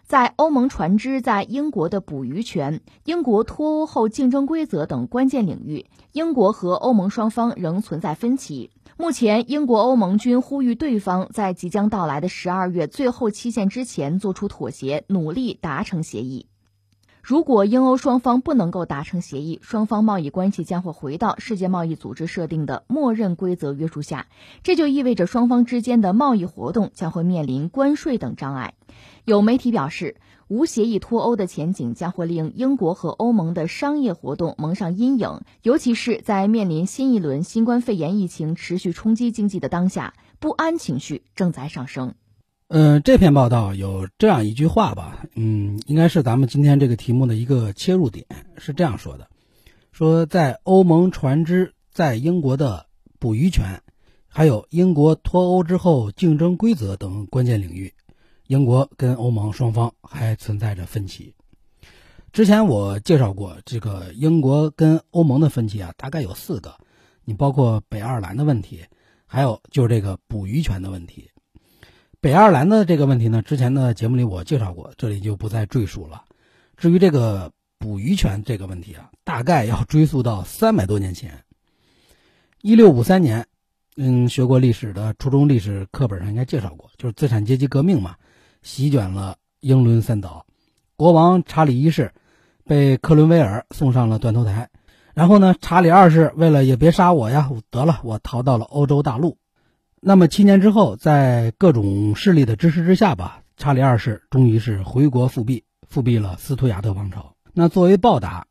[0.07, 8.71] 在欧盟船只在英国的捕鱼权、英国脱欧后竞争规则等关键领域，英国和欧盟双方仍存在分歧。
[8.99, 16.47] 目前，英国欧盟均呼吁对方在即将到来的十二月最后期限之前做出妥协，努力达成协议。
[17.27, 24.27] 如果英欧双方不能够达成协议，双方贸易关系将会回到世界贸易组织设定的默认规则约束下，
[24.63, 28.75] 这就意味着双方之间的贸易活动将会面临关税等障碍。
[29.25, 30.17] 有媒体表示，
[30.49, 42.13] 无协议脱欧的前景将会令英国和欧盟的商业活动蒙上阴影，尤其是在面临新一轮新冠肺炎疫情持续冲击经济的当下，不安情绪正在上升。
[42.69, 49.29] 嗯，这篇报道有这样一句话吧，嗯，应该是咱们今天这个题目的一个切入点，是这样说的：
[49.93, 52.87] 说在欧盟船只在英国的
[53.19, 53.83] 捕鱼权，
[54.27, 57.93] 还有英国脱欧之后竞争规则等关键领域，
[58.47, 61.35] 英国跟欧盟双方还存在着分歧。
[62.33, 66.75] 之前我介绍过，这个英国跟欧盟的分歧啊，大概有四个，
[67.25, 68.81] 你包括北爱尔兰的问题，
[69.27, 71.31] 还有就是这个捕鱼权的问题。
[72.25, 76.25] 北爱尔兰的这个问题呢，之前的节目里我介绍过，这里就不再赘述了。
[76.75, 81.45] 至于这个捕鱼权这个问题啊，大概要追溯到三百多年前，
[82.63, 83.47] 一六五三年，
[83.99, 88.17] 嗯，学过历史的初中历史课本上应该介绍过，就是资产阶级革命嘛，
[88.63, 90.47] 席卷了英伦三岛，
[90.97, 92.15] 国王查理一世
[92.65, 94.71] 被克伦威尔送上了断头台，
[95.13, 99.37] 然后呢，查理二世为了也别杀我呀，得了，我逃到了欧洲大陆。
[100.07, 107.37] 那么七年之后，在各种势力的支持之下吧，查理二世终于是回国复辟，复辟了斯图亚特王朝。
[107.55, 108.47] 那作为报答，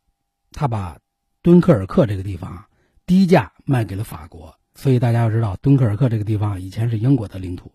[0.52, 0.98] 他把
[1.44, 2.66] 敦刻尔克这个地方
[3.06, 4.56] 低价卖给了法国。
[4.74, 7.72] 所以大家要知道，敦刻尔克这个地方以前是英国的领土，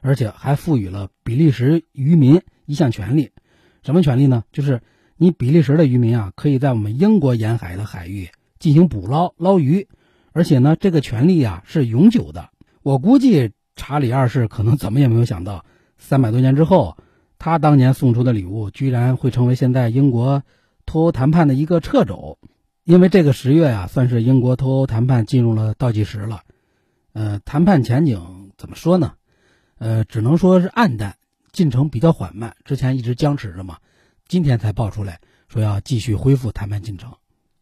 [0.00, 3.30] 而且还赋予了比利时渔民一项权利，
[3.84, 4.42] 什么权利呢？
[4.50, 4.82] 就是
[5.16, 9.86] 你比利时的渔民啊，可以在我们英国沿海的海域进行捕捞捞鱼，
[10.32, 12.48] 而且呢，这个权利啊是永久的。
[12.82, 15.64] 我估计查理二世可能怎么也没有想到，
[15.98, 16.96] 三百多年之后，
[17.38, 20.42] 他当年送出的礼物居然会成为现在英国
[20.84, 22.38] 脱欧谈判的一个掣肘。
[22.84, 26.40] 因为这个十月呀，算是英国脱欧谈判进入了倒计时了。
[27.12, 29.12] 呃，谈判前景怎么说呢？
[29.78, 31.14] 呃，只能说是暗淡，
[31.52, 32.56] 进程比较缓慢。
[32.64, 33.78] 之前一直僵持着嘛，
[34.26, 37.12] 今天才爆出来说要继续恢复谈判进程。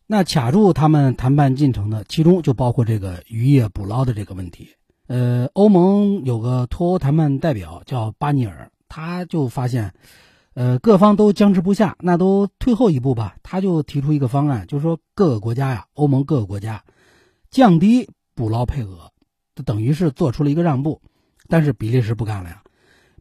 [0.06, 4.70] 那卡住他们谈判进程的，其中就包括这个渔业捕捞的这个问题。
[5.11, 9.92] 呃，欧盟有个脱欧谈判代表叫巴尼尔，他就发现，
[10.55, 13.35] 呃，各方都僵持不下，那都退后一步吧。
[13.42, 16.85] 他就提出一个方案，就是说各个国家呀，欧盟各个国家
[17.51, 19.11] 降低捕捞配额，
[19.57, 21.03] 就等于是做出了一个让步。
[21.49, 22.62] 但是比利时不干了呀，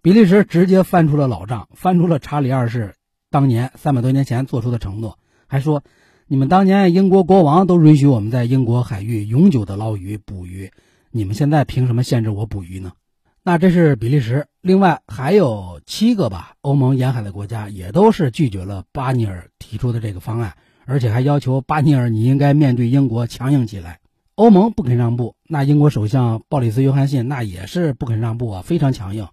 [0.04, 2.94] 比利时直接翻出了老账，翻出了查理二世
[3.32, 5.84] 当年三百多年前做出的承诺，还说
[6.28, 10.72] 你们当年英国国王都允许我们在英国海域永久的捞鱼捕鱼。
[11.12, 12.94] 你们现在凭什么限制我捕鱼呢？
[13.42, 24.00] 那这是比利时，另外还有七个吧，欧盟沿海的国家也都是拒绝了巴尼尔提出的这个方案，而且还要求巴尼尔你应该面对英国强硬起来。
[24.36, 29.28] 欧盟不肯让步，那英国首相鲍里斯·约翰逊那也是不肯让步啊，非常强硬。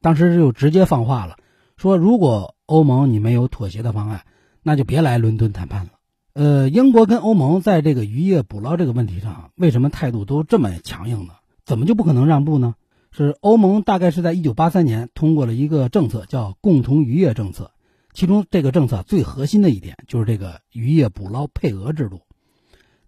[0.00, 1.36] 当时就直接放话了，
[1.76, 4.22] 说如果欧盟你没有妥协的方案，
[4.62, 5.92] 那就别来伦敦谈判了。
[6.32, 11.34] 呃，英国跟欧盟在这个渔业捕捞这个问题上，为什么态度都这么强硬呢？
[11.64, 12.76] 怎么就不可能让步呢？
[13.10, 17.72] 是欧盟大概是在一九八三年通过了一个政策，叫共同渔业政策。
[18.12, 22.20] 其中这个政策最核心的一点就是这个渔业捕捞配额制度。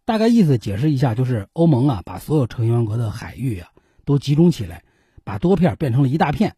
[0.05, 3.69] 大概意思解释一下，就是欧盟啊，把所有成员国的海域啊
[4.05, 4.83] 都集中起来，
[5.23, 6.57] 把多片变成了一大片，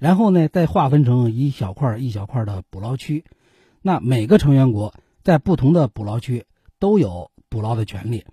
[0.00, 3.24] 然后呢再划分成一小块一小块的捕捞区。
[3.80, 4.92] 那每个成员国。
[5.22, 6.44] 在不同的捕捞区
[6.78, 8.24] 都有捕捞的权利，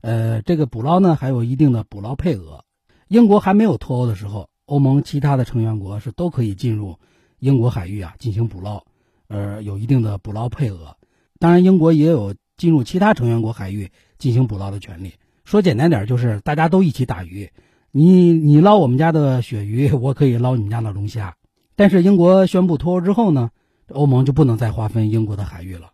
[0.00, 2.64] 呃，这个捕捞呢还有一定的捕捞配额。
[3.08, 6.98] 英国还没有脱欧的时候，欧盟其他的成员国是都可以进入
[7.38, 8.82] 英国海域啊进行捕捞，
[9.28, 10.96] 呃，有一定的捕捞配额。
[11.38, 15.14] 当然，英国也有进入其他成员国海域进行捕捞的权利。
[15.44, 17.50] 说简单点，就是大家都一起打鱼，
[17.92, 21.36] 你你捞我们家的鳕鱼，我可以捞你们家的龙虾。
[21.76, 23.50] 但是英国宣布脱欧之后呢，
[23.88, 25.90] 欧盟就不能再划分英国的海域了。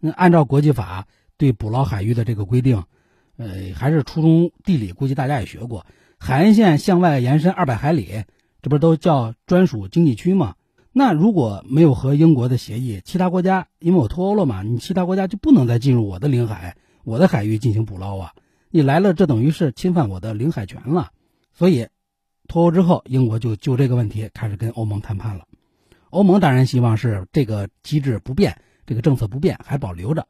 [0.00, 2.84] 那按照国际法对捕捞海域的这个规定，
[3.36, 5.86] 呃，还是初中地理，估计大家也学过，
[6.18, 8.24] 海岸线向外延伸二百海里，
[8.62, 10.54] 这不都叫专属经济区吗？
[10.92, 18.32] 那如果没有和英国的协议，其他国家因为我脱欧了嘛，你其他国家就不能再进入我的领海、我的海域进行捕捞啊！
[18.70, 21.10] 你来了，这等于是侵犯我的领海权了。
[21.52, 21.88] 所以，
[22.48, 25.44] 脱欧之后，英国就就这个问题开始跟欧盟谈判了。
[26.10, 30.26] 欧盟当然希望是这个机制不变，这个政策不变，还保留着。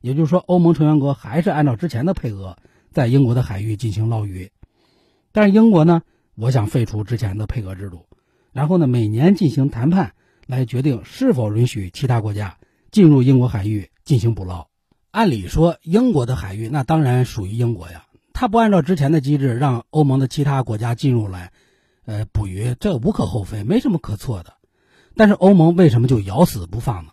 [0.00, 2.56] 也就是说，欧盟成员国还是按照之前的配额，
[2.92, 4.52] 在英国的海域进行捞鱼。
[5.32, 6.02] 但是英国呢，
[6.36, 8.06] 我想废除之前的配额制度，
[8.52, 10.14] 然后呢，每年进行谈判
[10.46, 12.58] 来决定是否允许其他国家
[12.92, 14.68] 进入英国海域进行捕捞。
[15.10, 21.50] 按理说，英国的海域那当然属于英国呀，他不按照之前的机制让欧盟的其他国家进入来，
[22.04, 24.54] 呃，捕鱼，这无可厚非，没什么可错的。
[25.16, 27.10] 但是欧盟为什么就咬死不放呢？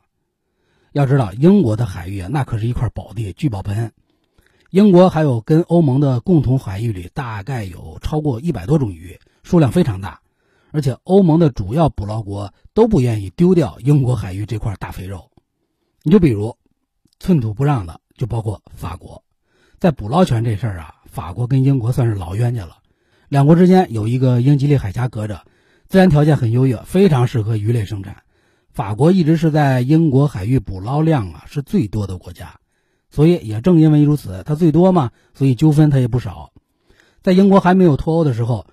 [0.96, 3.91] 要知道，英国的海域啊，那可是一块宝地、聚宝盆。
[4.70, 10.22] 英国还有跟欧盟的共同海域里，大概有超过一百多种鱼，数量非常大。
[10.72, 15.30] 而且，欧盟的主要捕捞国都不愿意丢掉英国海域这块大肥肉。
[16.02, 16.56] 你就比如，
[17.20, 19.22] 寸土不让的，就包括法国。
[19.78, 22.78] 在捕捞权这事儿啊，法国跟英国算是老冤家了。
[23.28, 25.41] 两国之间有一个英吉利海峡隔着，
[25.89, 28.16] 自然条件很优越，非常适合鱼类生产。
[28.76, 32.60] 法国一直是在英国海域捕捞量啊是最多的国家，
[33.10, 36.52] 所以也正因为如此，它最多嘛，所以纠纷它也不少。
[37.24, 38.68] 在英国还没有脱欧的时候，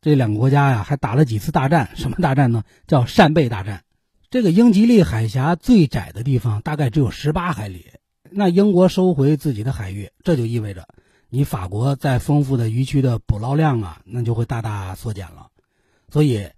[0.00, 2.64] 这两个国家呀还打了几次大战，什么大战呢？
[2.88, 3.84] 叫扇贝大战。
[4.28, 7.86] 这个英吉利海峡最窄的地方大概只有十八海里，
[8.30, 10.88] 那英国收回自己的海域，这就意味着
[11.28, 15.46] 你法国在丰富的渔区的捕捞量啊，那就会大大缩减了。
[16.10, 16.48] 所以，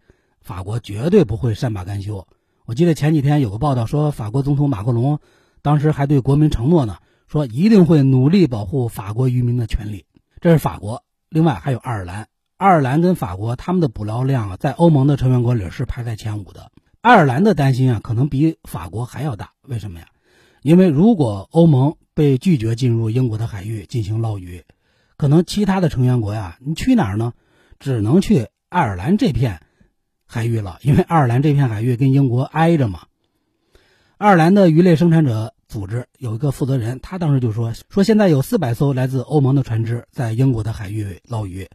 [0.41, 2.27] 法国绝对不会善罢甘休。
[2.67, 5.21] 我记得前几天有个报道说，法国总统马克龙
[5.63, 6.97] 当时还对国民承诺呢，
[7.29, 10.05] 说一定会努力保护法国渔民的权利。
[10.41, 12.27] 这是法国，另外还有爱尔兰。
[12.57, 16.73] 爱尔兰跟法国他们的捕捞量啊，在欧盟的成员国里是排在前五的。
[17.03, 19.51] 爱尔兰的担心啊，可能比法国还要大。
[19.63, 20.09] 为什么呀？
[20.63, 24.65] 因为如果欧盟被拒绝进入英国的海域进行捞鱼，
[25.17, 27.33] 可能其他的成员国呀，你去哪儿呢？
[27.79, 29.61] 只能去爱尔兰这片。
[30.27, 33.03] 海域了，因为爱尔兰这片海域跟英国挨着嘛。
[34.19, 41.69] 爱尔兰的鱼类生产者组织有一个负责人，他当时就说：“说现在有四百艘来自欧盟的船只在英国的海域捞鱼，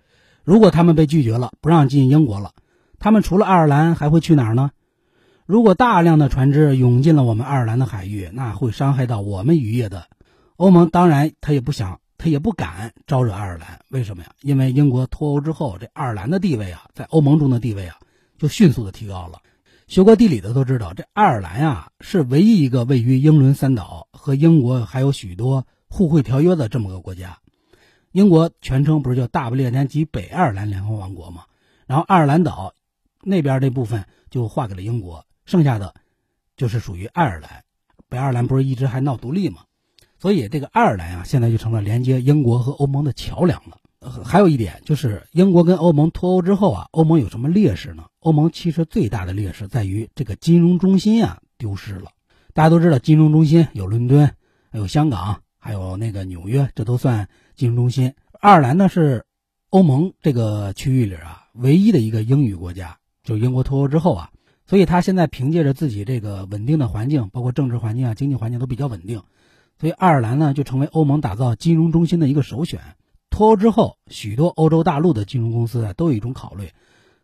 [0.43, 2.51] 如果他们被拒绝了，不让进英国了，
[2.99, 4.71] 他们除了爱尔兰还会去哪儿呢？
[5.45, 10.05] 如果大量的船只涌进了我们爱尔兰的海域，那会伤害到我们渔业的。
[10.55, 13.79] 欧盟当然他也不想，他也不敢招惹爱尔兰。
[13.89, 14.29] 为什么呀？
[14.41, 17.95] 因为英国脱欧之后，这爱尔兰的地位啊，在欧盟中的地位啊。”
[18.41, 19.39] 就迅速的提高了。
[19.87, 27.37] 学过地理的都知道，这爱尔兰呀是唯一一个位于英伦三岛和英国还有许多互惠条约的这么个国家。
[28.13, 31.43] 英国全称不是叫大不列颠及北爱尔兰联合王国吗？
[31.85, 32.73] 然后爱尔兰岛
[33.21, 35.93] 那边这部分就划给了英国，剩下的
[36.57, 37.63] 就是属于爱尔兰。
[38.09, 39.59] 北爱尔兰不是一直还闹独立吗？
[40.17, 43.77] 所以这个爱尔兰啊，现在就成了连接英国和欧盟的桥梁了。
[44.23, 48.05] 还有一点就是，英国跟欧盟脱欧之后啊，欧盟有什么劣势呢？
[48.19, 52.09] 欧盟其实最大的劣势在于这个金融中心啊丢失了。
[52.53, 54.33] 大家都知道，金融中心有伦敦，
[54.71, 58.15] 还有香港，还有那个纽约，这都算金融中心。
[58.39, 59.23] 爱尔兰呢是
[59.69, 64.31] 欧盟这个区域里啊唯一的一个英语国家，就英国脱欧之后啊，
[64.65, 69.21] 所以他现在凭借着自己这个稳定的环境，包括政治环境啊、经济环境都比较稳定，
[69.79, 72.81] 所以爱尔兰呢就成为欧盟打造金融中心的一个首选。
[73.31, 76.69] 脱欧之后，许多欧洲大陆的金融公司啊都有一种考虑，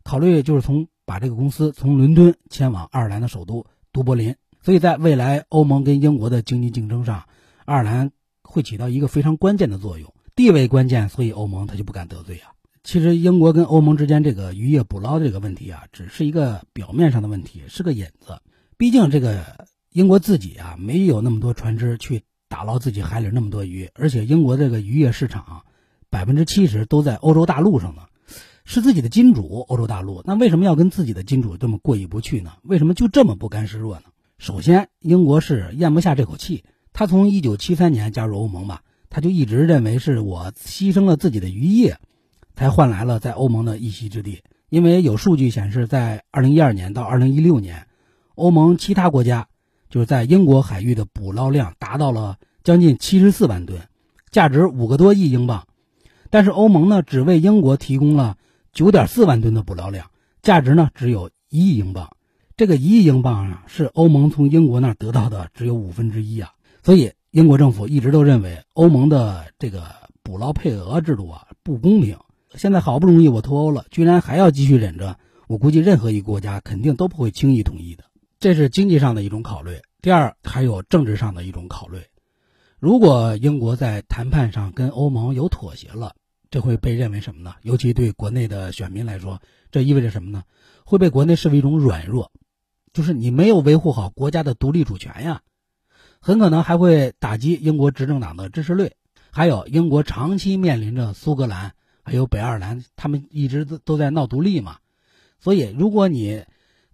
[0.04, 4.36] 考虑就是从把这个公司从伦敦迁往爱尔兰的首都都柏林。
[4.62, 7.26] 所以在未来欧盟跟英国的经济竞争上，
[7.66, 12.52] 爱尔兰会起到一个非常关键的作用，地位关键，所以欧盟他就不敢得罪啊。
[12.84, 18.40] 其实英国跟欧盟之间这个渔业捕捞这个问题啊，只是一个表面上的问题，是个引子。
[18.78, 25.64] 毕竟这个英国自己啊没有那么多船只去打捞自己海里那么多鱼，而且英国这个渔业市场。
[26.10, 28.04] 百分之七十都在欧洲大陆上呢，
[28.64, 29.66] 是自己的金主。
[29.68, 32.54] 欧洲大陆那为什么要跟自己的金主这么过意不去呢？
[32.64, 34.04] 为什么就这么不甘示弱呢？
[34.38, 36.64] 首先，英国是咽不下这口气。
[36.94, 41.98] 他从一九七三年加入欧盟吧，他就一直认为是我牺牲了自己的渔业，
[42.56, 44.42] 才换来了在欧盟的一席之地。
[44.70, 47.88] 因为有数据显示，在二零一二年到二零一六年，
[48.36, 49.48] 欧盟其他国家
[49.90, 53.82] 就是在英国海域的捕捞量达到了将近七十四万吨，
[54.32, 55.68] 价值五个多亿英镑。
[56.30, 58.38] 但是欧盟呢，只为英国提供了
[58.74, 60.12] 九点四万吨的捕捞量，
[60.42, 62.16] 价值呢只有一亿英镑。
[62.56, 66.52] 这个一亿英镑啊，是欧盟从英国那儿得到的只有五分之一啊。
[66.84, 69.84] 所以英国政府一直都认为欧盟的这个
[70.24, 72.18] 捕捞配额制度啊不公平。
[72.56, 75.18] 现在好不容易我脱欧了，居然还要继续忍着，
[75.48, 78.06] 我估计任何一个国家肯定都不会轻易同意的。
[78.40, 79.80] 这是经济上的一种考虑。
[80.02, 82.00] 第二，还有政治上的一种考虑。
[82.80, 86.14] 如果英国在谈判上跟欧盟有妥协了，
[86.50, 87.56] 这会被认为什么呢？
[87.62, 89.42] 尤其对国内的选民来说，
[89.72, 90.44] 这意味着什么呢？
[90.86, 92.32] 会被国内视为一种软弱。
[92.94, 95.42] 就是你没有维护好国家的独立主权呀，
[96.20, 98.92] 很可能还会打击英国执政党的支持率。
[99.30, 101.74] 还有，英国长期面临着苏格兰
[102.04, 104.78] 还有北爱尔兰，他们一直都在闹独立嘛，
[105.40, 106.44] 所以如果你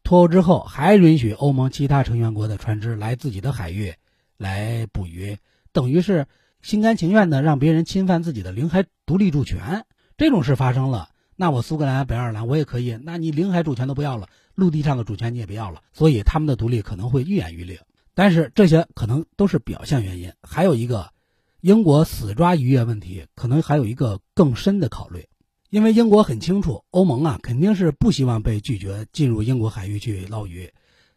[0.04, 3.94] 脱欧之后还允许欧盟其他成员国的船只来自己的海域
[4.36, 5.38] 来捕鱼，
[5.72, 6.28] 等于是
[6.64, 9.86] 心甘情愿的让别人侵犯自己的领海独立主权。
[10.16, 17.82] 这种事发生了，那我苏格兰、北爱尔兰我也可以，那你领海主权都不要了，陆地上的主权你也不要了，所以他们的独立可能会愈演愈烈。
[18.16, 21.12] 但是这些可能都是表象原因，还有一个，
[21.60, 25.28] 英国死抓渔业问题，可能还有一个更深的考虑，
[25.70, 30.72] 因为英国很清楚，欧盟啊肯定是不希望被拒绝进入英国海域去捞鱼，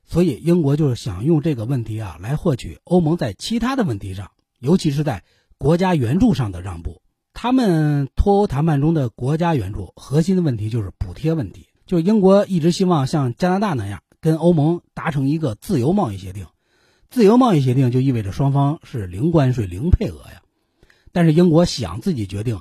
[0.05, 5.25] 所以英国就是想用这个问题啊来获取欧盟在其他的问题上，尤其是在
[5.59, 7.03] 国家援助上的让步。
[7.33, 16.47] 他们脱欧谈判中的国家援助核心的问题就是补贴问题，就英国一直希望像加拿大那样跟欧盟达成一个自由贸易协定，
[17.11, 20.41] 自由贸易协定就意味着双方是零关税、零配额呀。
[21.13, 22.61] 但是英国想自己决定，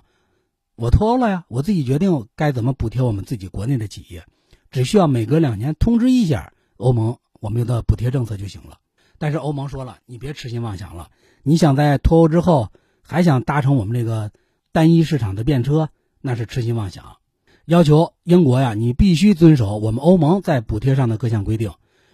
[0.75, 4.25] 我脱欧了呀，我自己决定该怎么补贴我们自己国内的企业，
[4.71, 8.79] 只需要每隔两年通知一下欧盟我们的补贴政策就行了。
[9.17, 11.09] 但是欧盟说了，你别痴心妄想了，
[11.45, 12.69] 你想在脱欧之后
[13.01, 14.31] 还想搭乘我们这个。
[14.71, 15.87] 单一市场的便车
[16.19, 17.15] 那是痴心妄想，
[17.63, 21.71] 要求英国呀，你必须遵守我们欧盟在补贴上的各项规定。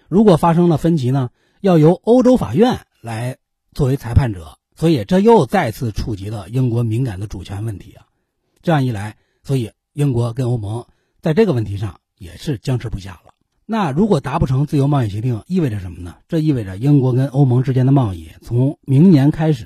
[0.09, 3.38] 如果发生了分歧呢，要由欧洲法院来
[3.73, 4.59] 作为裁判者。
[4.75, 8.05] 所以这又再次触及了英国敏感的主权问题啊。
[8.61, 10.86] 这样一来，所以英国跟欧盟
[11.19, 13.30] 在这个问题上也是僵持不下了。
[13.72, 16.17] 那如果达不成自由贸易协定，意味着什么呢？
[16.28, 19.65] 这意味着英国跟欧盟之间的贸易从明年开始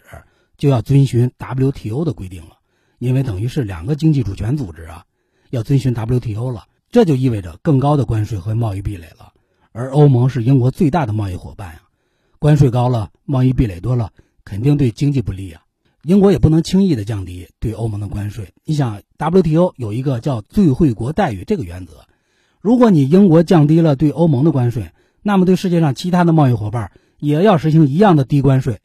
[0.58, 2.60] 就要遵循 WTO 的规定了。
[2.99, 5.06] 因为等于是两个经济主权组织啊，
[5.49, 9.34] 要遵循 WTO 了，这就意味着更高的关税和贸易壁垒了。
[9.72, 11.82] 而欧盟是英国最大的贸易伙伴呀，
[12.38, 14.12] 关税高了，贸易壁垒多了，
[14.43, 15.64] 肯定对经济不利啊。
[16.03, 18.53] 英国也不能轻易的降低对欧盟的关税。
[18.66, 22.06] 你想，WTO 有一个叫最惠国待遇这个原则，
[22.66, 24.89] 如果你英国降低了对欧盟的关税，
[25.22, 28.80] 那么对世界上其他的贸易伙伴也要实行一样的低关税。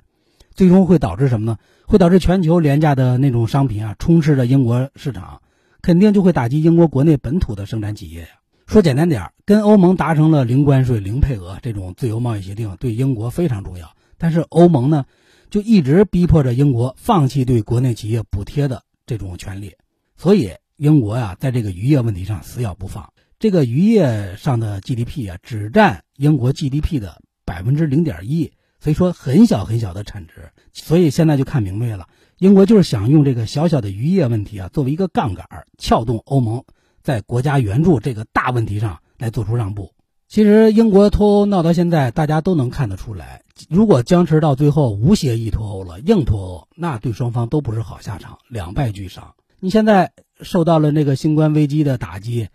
[0.54, 1.56] 最终会导致什么呢？
[1.86, 5.40] 会导致全球廉价的那种商品啊，充斥着英国市场，
[5.80, 8.28] 肯定就会打击英国国内本土的生产企业呀。
[8.66, 13.92] 说简单点，跟欧盟达成了零关税、零配额这种自由贸易协定，对英国非常重要。
[14.18, 15.06] 但是欧盟呢，
[15.48, 19.72] 就一直逼迫着英国放弃对国内企业补贴的这种权利，
[20.18, 23.10] 所以英国呀，在这个渔业问题上死咬不放。
[23.40, 28.52] 这个渔业上的 GDP 啊，只占英国 GDP 的百分之零点一。
[28.78, 36.64] 所以说很小很小的产值，所以现在就看明白了，英国就是想用这个小小的渔业问题啊，作为一个杠杆儿，撬动欧盟
[37.02, 39.92] 在国家援助这个大问题上来做出让步。
[40.28, 49.34] 其实英国脱欧闹到现在，大家都能看得出来，如果僵持到最后无协议脱欧了，硬脱欧，那对双方都不是好下场，两败俱伤。
[49.58, 52.48] 你现在受到了那个新冠危机的打击，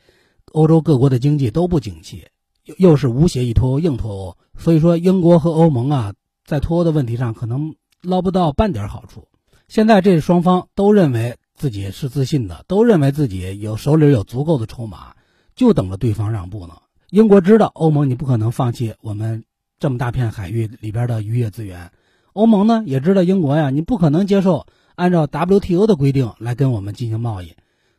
[0.56, 2.28] 欧洲各国的经济都不景气。
[2.64, 6.14] 又又是无协议脱欧硬脱欧，所以说英国和欧盟啊，
[6.46, 9.28] 在脱欧的问题上可能捞不到半点好处。
[9.68, 15.14] 现在这双方都认为自己是自信的，都认为自己有手里有足够的筹码，
[15.56, 16.76] 就等着对方让步呢。
[17.10, 19.44] 英国知道欧盟你不可能放弃我们
[19.78, 21.92] 这么大片海域里边的渔业资源，
[22.34, 27.54] 欧盟呢也知道英国呀，你不可能接受按照 WTO 的规定来跟我们进行贸易，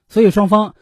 [0.09, 0.75] 所以双方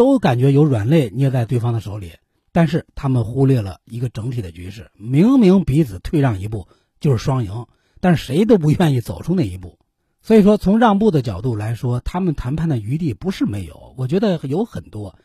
[0.00, 2.12] 都感觉有软肋捏在对方的手里。
[2.52, 6.68] 但是他们忽略了一个整体的局势，明明彼此退让一步
[7.00, 7.66] 就是双赢，
[8.00, 9.78] 但是谁都不愿意走出那一步。
[10.22, 15.16] 所以说，从让步的角度来说，他们谈判的余地不是没有，我觉得有很多。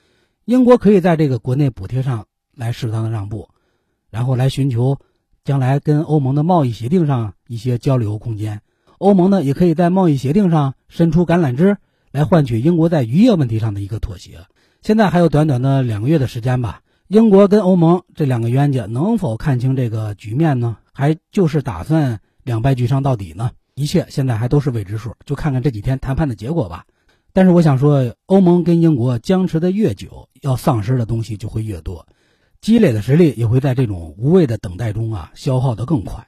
[0.43, 3.47] 英国可以在这个国内补贴上来适当的让步，
[4.09, 4.99] 然后来寻求
[5.45, 8.61] 将来跟欧盟的贸易协定上一些交流空间。
[8.97, 11.78] 欧盟呢，也可以在贸易协定上伸出橄榄枝，
[12.11, 14.41] 来换取英国在渔业问题上的一个妥协。
[14.86, 16.81] 现在还有短短的两个月的时间吧。
[17.07, 20.77] 英国跟欧盟这两个冤家能否看清这个局面呢？
[20.93, 23.49] 还就是打算两败俱伤到底呢？
[23.73, 26.86] 一切现在还都是未知数，就看看这几天谈判的结果吧。
[27.33, 32.05] 但是我想说，欧盟跟英国僵持的越久，要丧失的东西就会越多，
[32.61, 36.27] 积累的实力也会在这种无谓的等待中啊消耗得更快。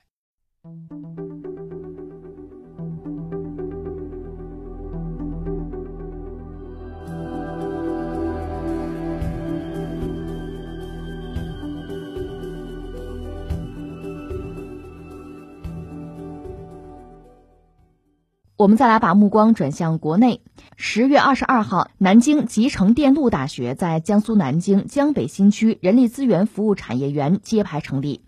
[18.58, 20.42] 我们再来把目光转向国内。
[20.78, 28.22] 十月二十二号，南京集成电路大学在江苏南京江北新区人力资源服务产业园揭牌成立。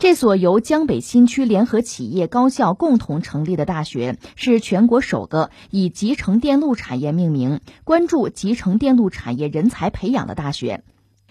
[0.00, 10.82] 这所由江北新区联合企业高校共同成立的大学，是全国首个以集成电路产业命名、关注集成电路产业人才培养的大学。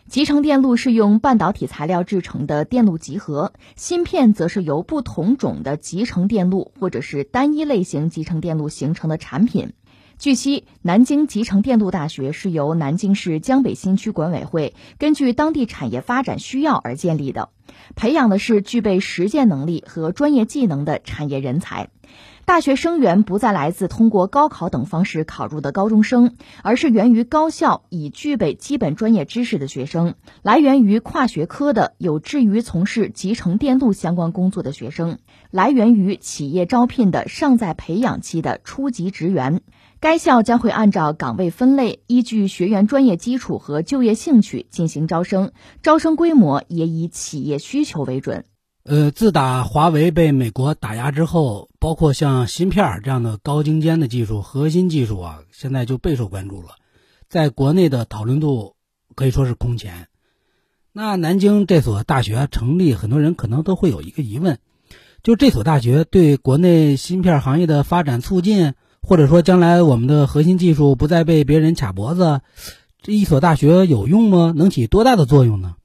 [0.08, 9.74] 集成电路是用半导体材料制成的电路集合，芯片则是由不同种的集成电路或者是单一类型集成电路形成的产品。
[10.20, 17.50] 据悉，南京集成电路大学是由南京市江北新区管委会根据当地产业发展需要而建立的，
[17.96, 21.90] 培养的是具备实践能力和专业技能的产业人才。
[22.46, 35.18] 大学生源不再来自通过高考等方式考入的高中生，而是源于高校已具备基本专业知识的学生，来源于跨学科的有志于从事集成电路相关工作的学生，
[35.50, 39.62] 来源于企业招聘的尚在培养期的初级职员。
[40.00, 48.46] 该校将会按照岗位分类，依据学员专业基础和就业兴趣进行招生，招生规模也以企业需求为准。
[48.88, 56.76] 呃，自打华为被美国打压之后，包括像芯片这样的高精尖的技术、核心技术啊，现在就备受关注了，
[57.28, 58.76] 在国内的讨论度
[59.16, 60.08] 可以说是空前。
[60.94, 64.60] 那南京这所大学成立，很多人可能都会有一个疑问，
[65.24, 68.76] 就这所大学对国内芯片行业的发展促进。
[69.08, 72.42] 或者说，将来我们的核心技术不再被别人卡脖子，
[73.04, 74.52] 这一所大学有用吗？
[74.56, 75.76] 能起多大的作用呢？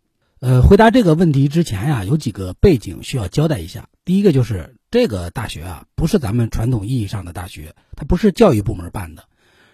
[0.41, 3.89] 呃，回答这个问题之前呀，有几个背景需要交代一下。
[4.07, 9.25] 第一个就是这个大学啊，不是咱们传统意义上的大学，它不是教育部门办的，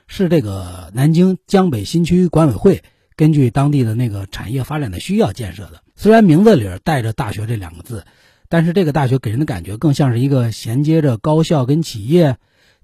[0.09, 2.83] 是这个南京江北新区管委会
[3.15, 5.85] 根据当地的那个产业发展的需要建设的。
[5.95, 8.05] 虽然名字里带着“大学”这两个字，
[8.49, 12.39] 但是这个大学给人的感觉更像是一个衔接着高校跟企业。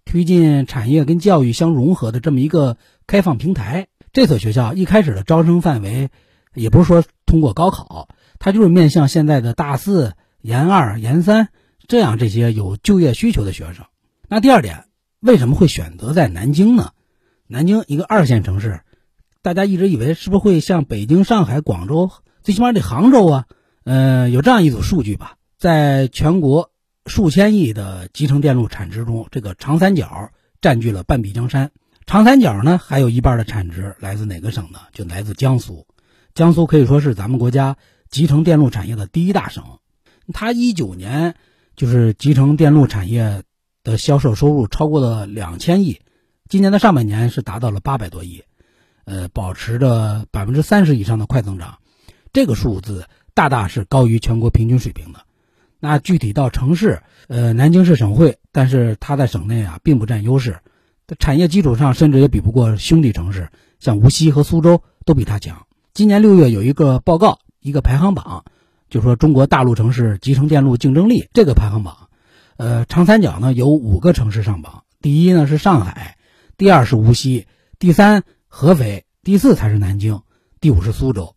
[0.04, 2.76] 推进产业跟教育相融合的这么一个
[3.06, 3.86] 开放平台。
[4.12, 6.10] 这所学校一开始的招生范围，
[6.54, 8.08] 也不是说通过高考，
[8.38, 10.12] 它就是面向现在的大四、
[10.42, 11.48] 研二、研三
[11.88, 13.86] 这样这些有就业需求的学生。
[14.28, 14.84] 那第二点，
[15.20, 16.90] 为什么会选择在南京呢？
[17.46, 18.82] 南京一个二线城市，
[19.40, 22.10] 大家一直以为是不是会像北京、上海、广州，
[22.42, 23.46] 最起码得杭州啊？
[23.84, 26.70] 呃，有这样一组数据吧，在全国。
[27.06, 30.30] 数千亿的集成电路产值中，这个长三角
[30.60, 31.70] 占据了半壁江山。
[32.04, 34.80] 长三角呢，还有一半的产值来自哪个省呢？
[34.92, 35.86] 就来自江苏。
[36.34, 37.76] 江苏可以说是咱们国家
[38.08, 39.64] 集成电路产业的第一大省。
[40.32, 41.34] 它一九年
[41.76, 43.42] 就是集成电路产业
[43.84, 46.00] 的销售收入超过了两千亿，
[46.48, 48.42] 今年的上半年是达到了八百多亿，
[49.04, 51.78] 呃，保持着百分之三十以上的快增长。
[52.32, 55.20] 这个数字大大是高于全国平均水平的。
[55.80, 60.60] 那具体到城市，呃，南京市省会，但是它在省内啊并不占优势，
[61.06, 65.66] 在产业基础上甚至也比不过兄弟城市，像无锡和苏州都比它强。
[65.94, 68.44] 今年六月有一个报告，一个排行榜，
[68.88, 72.08] 就说中国大陆城市集成电路竞争力这个排行榜，
[72.56, 76.16] 呃，长三角呢有五个城市上榜，第一呢是上海，
[76.56, 77.46] 第二是无锡，
[77.78, 80.22] 第三合肥，第四才是南京，
[80.60, 81.34] 第五是苏州。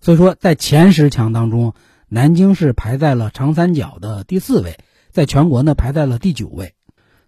[0.00, 1.74] 所以说在前十强当中。
[2.14, 4.76] 南京是排在了长三角的第四位，
[5.12, 6.74] 在全国呢排在了第九位。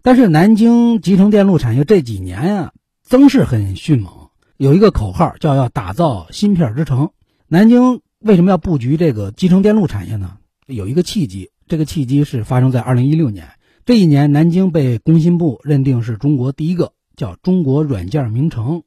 [0.03, 2.73] 但是南京集成电路产业这几年啊
[3.03, 4.24] 增势很迅猛，
[4.57, 7.11] 有一个口号叫要打造芯片之城。
[7.49, 10.39] 南京为什么要布局这个集成电路产业呢？
[10.67, 13.49] 有一个契机，这个契机是发生在二零一六年。
[13.85, 18.85] 这一年，南京被工信部认定是中国第一个叫中国软件名城，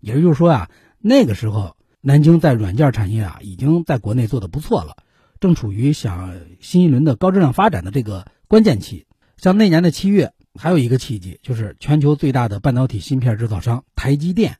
[0.00, 4.96] 也就是说啊，那个时候南京在软件产业啊已经在国内做的不错了。
[5.40, 9.06] 正处于想新一轮的高质量发展的这个关键期，
[9.36, 14.56] 像那年的七月，还有一个契机，就是全球最大的半导体芯片制造商台积电，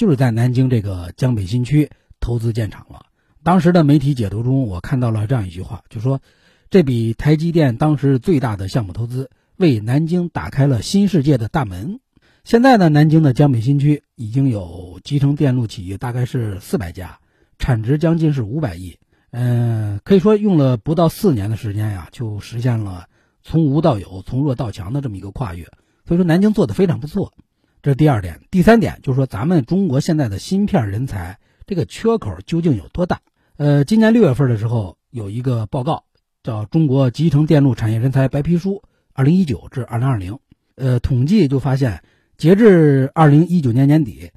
[0.00, 1.90] 就是在南京这个江北新区
[2.20, 3.04] 投资建厂了。
[3.42, 6.22] 当时的媒体解读中，我看到了这样一句话，就说
[6.70, 9.28] 这笔台积电当时最大的项目投资，
[9.58, 12.00] 为南京打开了新世界的大门。
[12.44, 17.18] 现在呢，南京的江北新区已经有集成电路企业大概是四百家，
[17.58, 18.96] 产值将近是五百亿。
[19.32, 23.04] 嗯，可以说用了不到四年的时间呀，就实现了
[23.42, 25.64] 从无到有、从弱到强的这么一个跨越。
[26.06, 27.34] 所以说，南京做的非常不错，
[27.82, 28.40] 这是第二点。
[28.50, 33.20] 第三点就是说，咱们中国现在的芯片人才这个缺口究竟有多大？
[33.56, 36.04] 呃，今年六月份的时候，有一个报告
[36.42, 40.32] 叫《中国集成电路产业人才白皮书（二零一九至二零二零）》。
[40.76, 42.02] 呃，统计就发现，
[42.36, 44.30] 截至二零一九年年底，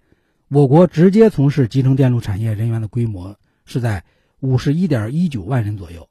[0.48, 4.04] 我国直接从事集成电路产业人员的规模是在。
[4.40, 6.10] 五十一点一九万人左右，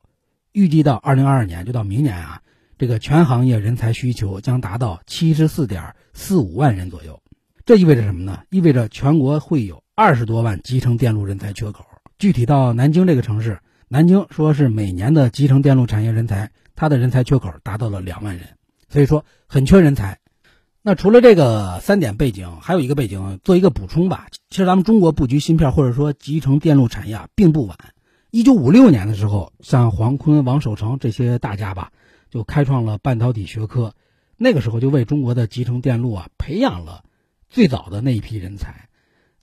[0.53, 2.41] 预计到二零二二年，就到明年啊，
[2.78, 7.22] 这个全行业人才需求将达到七十四点四五万人左右。
[7.65, 8.41] 这意味着什么呢？
[8.51, 11.85] 意味着全国会有二十多万集成电路人才缺口。
[12.19, 18.49] 具体到南京这个城市，南京说是每年的集成电路产业人才，它的人才缺口达到了两万人，
[18.89, 20.19] 所以说很缺人才。
[20.83, 24.27] 那除了这个三点背景，还有一个背景做一个补充吧。
[24.51, 27.79] 其实咱们中国布局芯片或者说集成电路产业并不晚。
[28.33, 31.93] 一九五六年的时候，像黄坤、王守成这些大家吧，
[32.29, 33.95] 就开创了半导体学科，
[34.37, 37.05] 那个时候就为中国的集成电路啊培养了
[37.53, 38.88] 最早的那一批人才。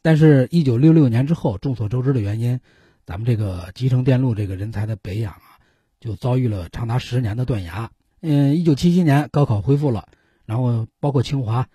[0.01, 2.59] 但是，一九六六年之后，众所周知的原因，
[3.05, 5.61] 咱们这个集成电路这个人才的培养啊，
[5.99, 7.91] 就遭遇了长达十年的断崖。
[8.21, 10.07] 嗯，一九七七年高考恢复了。
[10.47, 11.67] 然后，包括清华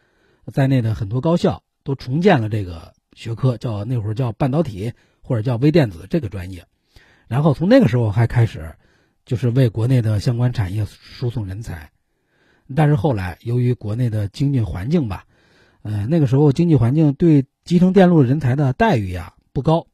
[0.53, 6.67] 在内的很多高校都重建了这个学科，叫那会儿叫半导体或者叫微电子这个专业。
[7.29, 8.75] 然后从那个时候还开始，
[9.25, 11.93] 就是为国内的相关产业输送人才。
[12.75, 15.27] 但是后来由于国内的经济环境吧，
[15.85, 19.87] 呃，那个时候经济环境对集成电路人才的待遇呀不高，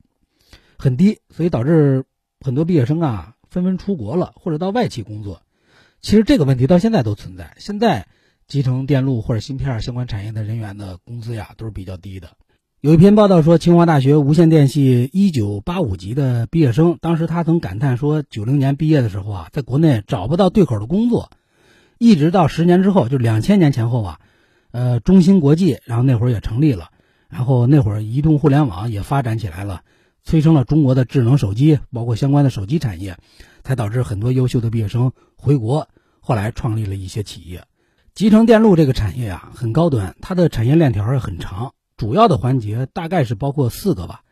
[0.79, 2.05] 很低，所以导致
[2.41, 5.43] 很多毕业生啊纷纷出国了或者到外企工作。
[6.01, 7.55] 其实这个问题到现在都存在。
[7.59, 8.07] 现在。
[8.51, 12.31] 集成电路或者芯片相关产业的人员的工资呀，都是比较低的。
[12.81, 21.31] 有一篇报道说，清华大学无线电系一九八五级的毕业生，当时他曾感叹说，九零年毕业的时候啊，在国内找不到对口的工作，
[21.97, 24.21] 一直到十年之后，就两千年前后啊，
[24.73, 26.91] 呃，中芯国际，然后那会儿也成立了，
[27.29, 29.83] 然后那会儿移动互联网也发展起来了，
[30.23, 33.17] 催生了中国的智能手机，包括相关的手机产业，
[33.65, 35.89] 才导致很多优秀的毕业生回国，
[36.21, 37.65] 后来创立了一些企业。
[38.15, 44.23] 集成电路这个产业啊，很高端，它的产业链条很长，主要的环节大概是包括四个吧，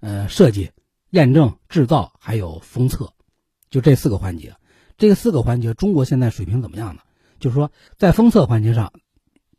[0.00, 0.70] 呃，设计、
[1.10, 3.12] 验证、制造还有封测，
[3.70, 4.54] 就这四个环节。
[4.96, 7.02] 这四个环节，中国现在水平怎么样呢？
[7.38, 8.92] 就是说，在封测环节上，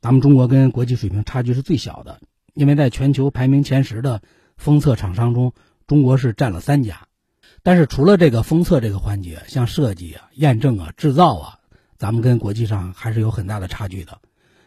[0.02, 2.22] 咱们中国跟国际水平差距是最小的，
[2.54, 4.22] 因为在全球排名前十的
[4.58, 5.54] 封测厂商中，
[5.88, 7.08] 中国是占了三家。
[7.64, 11.56] 但是除了这个封测这个环节，像设计啊、验证啊、制造啊。
[11.98, 14.20] 咱们跟国际上还是有很大的差距的，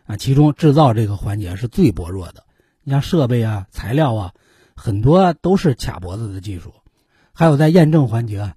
[0.04, 2.44] 啊，其中制造这个环节是最薄弱的。
[2.82, 4.34] 你像设备啊、材料啊，
[4.76, 6.74] 很多都是卡脖子的技术。
[7.32, 8.52] 还有在验证环节，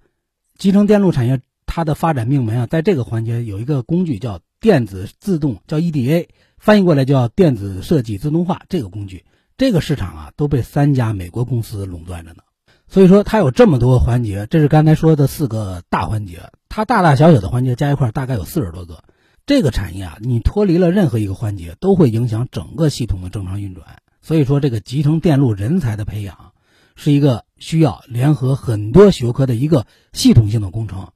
[0.57, 6.28] 集成电路产业它的发展命门啊，在这个环节有一个工具叫电子自动，叫 EDA，
[6.58, 8.62] 翻译过来叫电子设计自动化。
[8.70, 9.26] 这个工具，
[9.58, 12.43] 这个市场啊，都被三家美国公司垄断着呢。
[12.88, 16.51] 所以说，它有这么多环节，这是刚才说的四个大环节。
[16.70, 19.03] 它大大小小的环节加一块大概有四十多个，
[19.45, 23.88] 这个产业啊，你脱离了任何一个环节，都会影响整个系统的正常运转。
[24.22, 26.51] 所以说，这个集成电路人才的培养，
[26.95, 31.10] 是一个需要联合很多学科的一个系统性的工程，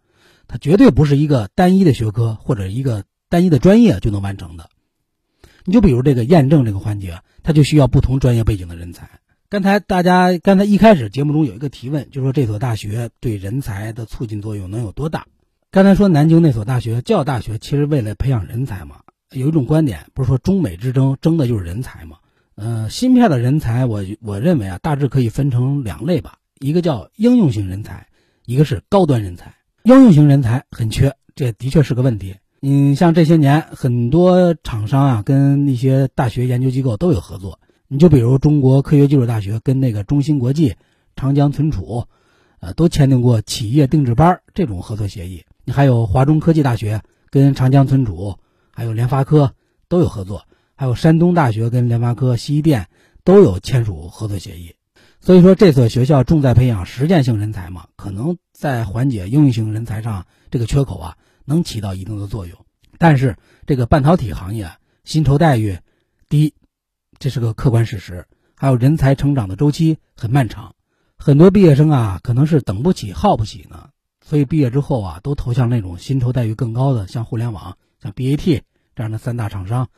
[0.48, 4.70] 它绝对不是一个单一的学科或者一个单一的专业就能完成的。
[5.70, 9.08] 你就比如这个验证这个环节，它就需要不同专业背景的人才。
[9.50, 15.28] 刚才大家刚才一开始节目中有一个提问，就说这所大学对人才的促进作用能有多大？
[15.70, 19.02] 刚才说南京那所大学教大学，其实为了培养人才嘛。
[19.32, 22.18] 有一种观点，不是说中美之争争的就是人才嘛？
[22.56, 26.40] 呃，芯片的人才，我我认为啊，大致可以分成两类吧。
[26.60, 28.08] 一个叫应用型人才，
[28.48, 29.54] 一个是高端人才。
[29.84, 32.38] 应用型人才很缺，这的确是个问题。
[32.62, 37.60] 你，像这些年很多厂商啊，跟一些大学研究机构都有合作。
[37.88, 40.76] 你就比如中国科学技术大学跟那个中芯国际、
[41.16, 42.04] 长江存储，
[42.60, 45.46] 呃，都签订过企业定制班这种合作协议。
[45.64, 48.36] 你还有华中科技大学跟长江存储，
[48.72, 49.54] 还有联发科
[49.88, 50.44] 都有合作，
[50.76, 52.88] 还有山东大学跟联发科、西电
[53.24, 54.76] 都有签署合作协议。
[55.22, 61.18] 所以说，这所学校重在培养实践性人才嘛，可能在缓解应用型人才上这个缺口啊，
[61.50, 62.66] 能起到一定的作用。
[62.98, 63.36] 但是，
[63.66, 64.72] 这个半导体行业
[65.04, 65.80] 薪酬待遇
[66.30, 66.54] 低，
[67.18, 68.26] 这是个客观事实。
[68.56, 70.76] 还有人才成长的周期很漫长，
[71.18, 73.90] 很多毕业生啊，可能是等不起、耗不起呢。
[74.24, 78.62] 所以毕业之后啊，都投向那种薪酬待遇更高的，像互联网、像 BAT
[78.96, 79.90] 这样的三大厂商，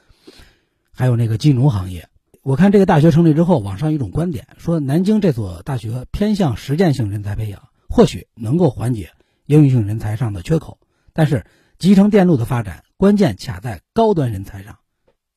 [0.94, 2.08] 还有那个金融行业。
[2.44, 9.12] 我看这个大学成立之后，网上有一种观点说，南京这所大学偏向实践性人才培养，或许能够缓解
[9.48, 10.78] 应用性人才上的缺口。
[11.14, 11.46] 但是
[11.80, 14.78] 集成电路的发展关键卡在高端人才上。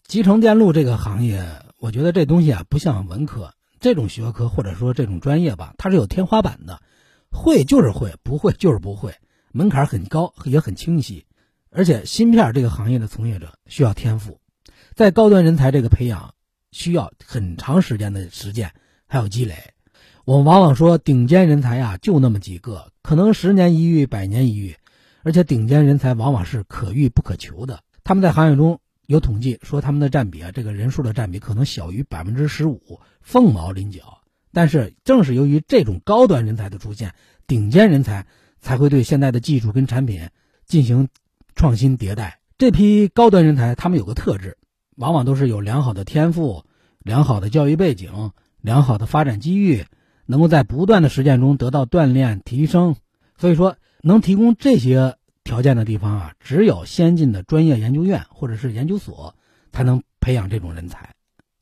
[0.07, 1.47] 集成电路这个行业，
[1.79, 6.81] 我觉得这东西啊，不像文科这种学科或者说这种专业吧，它是有天花板的。
[7.31, 9.17] 会就是会，不会就是不会，
[9.51, 11.27] 门槛很高，也很清晰。
[11.71, 14.41] 而且芯片这个行业的从业者需要天赋，
[14.95, 16.35] 在高端人才这个培养
[16.71, 18.71] 需要很长时间的实践
[19.09, 19.57] 还有积累。
[20.25, 24.77] 我们往往说顶尖人才呀就那么几个，可能十年一遇，百年一遇，
[25.25, 27.81] 而且顶尖人才往往是可遇不可求的。
[28.05, 34.21] 他们在行业中有统计说他们的占比啊，这个人数的占比可能小于百分之十五，凤毛麟角。
[34.53, 37.15] 但是正是由于这种高端人才的出现，
[37.47, 38.27] 顶尖人才
[38.61, 40.29] 才会对现在的技术跟产品
[40.67, 41.09] 进行
[41.57, 42.39] 创新迭代。
[42.57, 44.59] 这批高端人才，他们有个特质，
[44.95, 46.65] 往往都是有良好的天赋、
[47.01, 49.87] 良好的教育背景、良好的发展机遇，
[50.27, 52.95] 能够在不断的实践中得到锻炼提升。
[53.37, 55.17] 所以说，能提供这些。
[55.47, 59.37] 条件的地方啊，只有先进的专业研究院或者是研究所
[59.73, 61.15] 才能培养这种人才。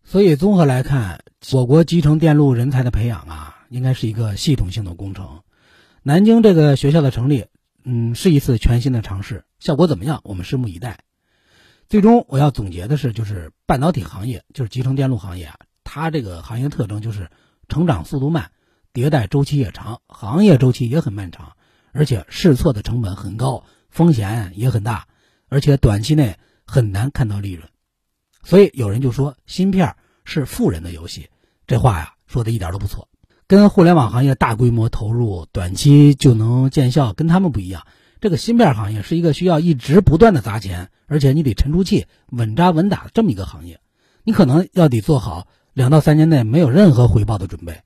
[0.04, 5.40] 所以综合来看，我国集成电路人才的培养啊，应该是一个系统性的工程。
[6.04, 7.46] 南京这个学校的成立，
[7.82, 10.20] 嗯，是一次全新的尝试，效果怎么样？
[10.22, 11.00] 我们拭目以待。
[11.88, 17.30] 最终我要总结的是，就是半导体行业，就是集成电路行业啊，它这个行业特征就是
[17.68, 18.52] 成长速度慢，
[18.94, 21.54] 迭代周期也长，行业周期也很漫长。
[21.92, 25.06] 而且试错的成本很高，风险也很大，
[25.48, 27.68] 而且短期内很难看到利润，
[28.42, 31.28] 所以有人就说芯片是富人的游戏，
[31.66, 33.08] 这话呀说的一点都不错。
[33.46, 37.86] 跟互联网行业大规模投入，短期就能见效，跟他们不一样。
[38.20, 43.80] 这个芯片行业是一个需要一直不断的砸钱，而且你得沉住气、稳扎稳打的这么一个行业，
[44.24, 47.82] 你可能要得做好两到三年内没有任何回报的准备，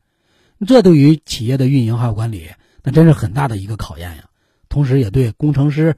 [0.64, 2.50] 这对于企业的运营还有管理。
[2.86, 4.30] 那真是很大的一个考验呀，
[4.68, 5.96] 同时也对工程师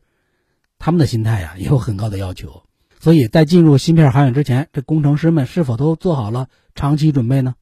[0.79, 2.63] 他们的心态呀也有很高的要求。
[2.99, 7.57] 所以在进入芯片行业之前，这工程师们是否都做好了长期准备呢？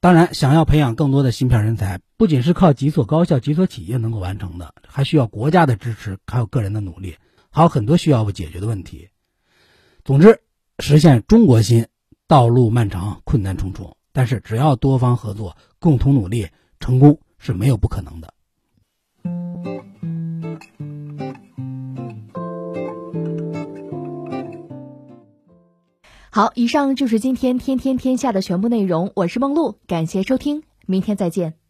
[0.00, 7.14] 当然，想要培养更多的芯片人才，不仅是靠几所高校、几所企业能够完成的，还需要国家的支持，还有个人的努力，
[7.50, 9.10] 还有很多需要解决的问题。
[10.04, 10.40] 总之，
[10.80, 11.86] 实现中国芯
[12.26, 16.48] 道路漫长，困难重重，但是只要多方合作，共同努力，
[16.80, 18.34] 成功是没有不可能的。
[26.34, 29.12] 好，以上就是今天天天天下的全部内容。
[29.14, 31.61] 我是梦露，感谢收听，明天再见。